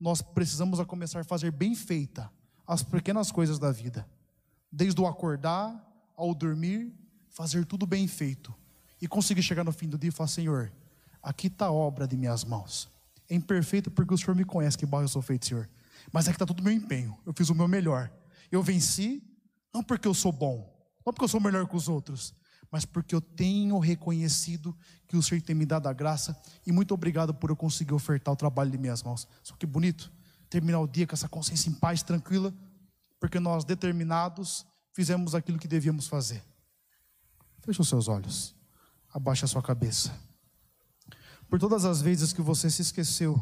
Nós 0.00 0.22
precisamos 0.22 0.80
a 0.80 0.86
começar 0.86 1.20
a 1.20 1.24
fazer 1.24 1.52
bem 1.52 1.74
feita 1.74 2.32
as 2.66 2.82
pequenas 2.82 3.30
coisas 3.30 3.58
da 3.58 3.70
vida. 3.70 4.08
Desde 4.70 4.98
o 4.98 5.06
acordar 5.06 5.86
ao 6.16 6.34
dormir, 6.34 6.90
fazer 7.28 7.66
tudo 7.66 7.86
bem 7.86 8.08
feito. 8.08 8.54
E 9.02 9.06
conseguir 9.06 9.42
chegar 9.42 9.62
no 9.62 9.72
fim 9.72 9.86
do 9.86 9.98
dia 9.98 10.08
e 10.08 10.12
falar: 10.12 10.28
Senhor, 10.28 10.72
aqui 11.22 11.48
está 11.48 11.66
a 11.66 11.72
obra 11.72 12.08
de 12.08 12.16
minhas 12.16 12.42
mãos. 12.42 12.88
É 13.28 13.34
imperfeito 13.34 13.90
porque 13.90 14.14
o 14.14 14.18
Senhor 14.18 14.34
me 14.34 14.44
conhece 14.44 14.78
que 14.78 14.86
barro 14.86 15.04
eu 15.04 15.08
sou 15.08 15.20
feito, 15.20 15.46
Senhor. 15.46 15.68
Mas 16.10 16.26
aqui 16.26 16.36
está 16.36 16.46
todo 16.46 16.60
o 16.60 16.64
meu 16.64 16.72
empenho. 16.72 17.18
Eu 17.26 17.34
fiz 17.34 17.50
o 17.50 17.54
meu 17.54 17.68
melhor. 17.68 18.10
Eu 18.50 18.62
venci, 18.62 19.22
não 19.74 19.82
porque 19.82 20.08
eu 20.08 20.14
sou 20.14 20.32
bom, 20.32 20.72
não 21.04 21.12
porque 21.12 21.24
eu 21.24 21.28
sou 21.28 21.40
melhor 21.40 21.66
que 21.66 21.76
os 21.76 21.88
outros, 21.88 22.34
mas 22.72 22.86
porque 22.86 23.14
eu 23.14 23.20
tenho 23.20 23.78
reconhecido 23.78 24.74
que 25.06 25.14
o 25.14 25.22
Senhor 25.22 25.42
tem 25.42 25.54
me 25.54 25.66
dado 25.66 25.88
a 25.88 25.92
graça 25.92 26.34
e 26.66 26.72
muito 26.72 26.94
obrigado 26.94 27.34
por 27.34 27.50
eu 27.50 27.56
conseguir 27.56 27.92
ofertar 27.92 28.32
o 28.32 28.36
trabalho 28.36 28.70
de 28.70 28.78
minhas 28.78 29.02
mãos. 29.02 29.28
Só 29.42 29.54
que 29.54 29.66
bonito 29.66 30.10
terminar 30.48 30.80
o 30.80 30.88
dia 30.88 31.06
com 31.06 31.14
essa 31.14 31.28
consciência 31.28 31.68
em 31.68 31.74
paz, 31.74 32.02
tranquila, 32.02 32.52
porque 33.20 33.38
nós 33.38 33.62
determinados 33.66 34.66
fizemos 34.94 35.34
aquilo 35.34 35.58
que 35.58 35.68
devíamos 35.68 36.06
fazer. 36.06 36.42
Feche 37.60 37.80
os 37.80 37.88
seus 37.88 38.08
olhos, 38.08 38.56
abaixe 39.12 39.44
a 39.44 39.48
sua 39.48 39.62
cabeça. 39.62 40.18
Por 41.50 41.58
todas 41.58 41.84
as 41.84 42.00
vezes 42.00 42.32
que 42.32 42.40
você 42.40 42.70
se 42.70 42.80
esqueceu 42.80 43.40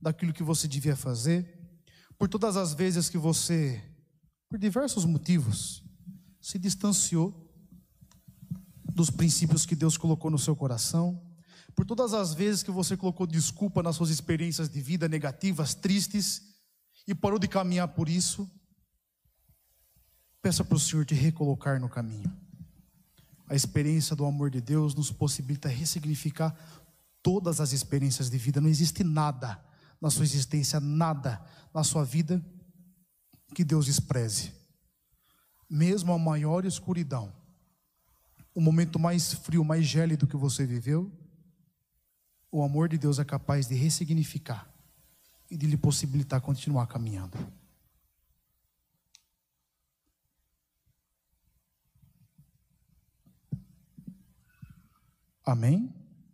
daquilo 0.00 0.32
que 0.32 0.42
você 0.42 0.66
devia 0.66 0.96
fazer, 0.96 1.46
por 2.18 2.26
todas 2.26 2.56
as 2.56 2.72
vezes 2.72 3.10
que 3.10 3.18
você, 3.18 3.82
por 4.48 4.58
diversos 4.58 5.04
motivos, 5.04 5.84
se 6.40 6.58
distanciou 6.58 7.45
dos 8.96 9.10
princípios 9.10 9.66
que 9.66 9.76
Deus 9.76 9.98
colocou 9.98 10.30
no 10.30 10.38
seu 10.38 10.56
coração, 10.56 11.22
por 11.74 11.84
todas 11.84 12.14
as 12.14 12.32
vezes 12.32 12.62
que 12.62 12.70
você 12.70 12.96
colocou 12.96 13.26
desculpa 13.26 13.82
nas 13.82 13.94
suas 13.94 14.08
experiências 14.08 14.70
de 14.70 14.80
vida 14.80 15.06
negativas, 15.06 15.74
tristes, 15.74 16.42
e 17.06 17.14
parou 17.14 17.38
de 17.38 17.46
caminhar 17.46 17.88
por 17.88 18.08
isso, 18.08 18.50
peça 20.40 20.64
para 20.64 20.76
o 20.76 20.80
Senhor 20.80 21.04
te 21.04 21.14
recolocar 21.14 21.78
no 21.78 21.90
caminho. 21.90 22.32
A 23.46 23.54
experiência 23.54 24.16
do 24.16 24.24
amor 24.24 24.50
de 24.50 24.62
Deus 24.62 24.94
nos 24.94 25.12
possibilita 25.12 25.68
ressignificar 25.68 26.56
todas 27.22 27.60
as 27.60 27.72
experiências 27.72 28.30
de 28.30 28.38
vida. 28.38 28.62
Não 28.62 28.68
existe 28.70 29.04
nada 29.04 29.62
na 30.00 30.08
sua 30.08 30.24
existência, 30.24 30.80
nada 30.80 31.44
na 31.72 31.84
sua 31.84 32.02
vida 32.02 32.42
que 33.54 33.62
Deus 33.62 33.84
despreze. 33.84 34.52
Mesmo 35.68 36.14
a 36.14 36.18
maior 36.18 36.64
escuridão, 36.64 37.30
o 38.56 38.60
momento 38.62 38.98
mais 38.98 39.34
frio, 39.34 39.62
mais 39.62 39.84
gélido 39.84 40.26
que 40.26 40.34
você 40.34 40.64
viveu, 40.64 41.12
o 42.50 42.62
amor 42.62 42.88
de 42.88 42.96
Deus 42.96 43.18
é 43.18 43.24
capaz 43.24 43.68
de 43.68 43.74
ressignificar 43.74 44.66
e 45.50 45.58
de 45.58 45.66
lhe 45.66 45.76
possibilitar 45.76 46.40
continuar 46.40 46.86
caminhando. 46.86 47.36
Amém? 55.44 55.92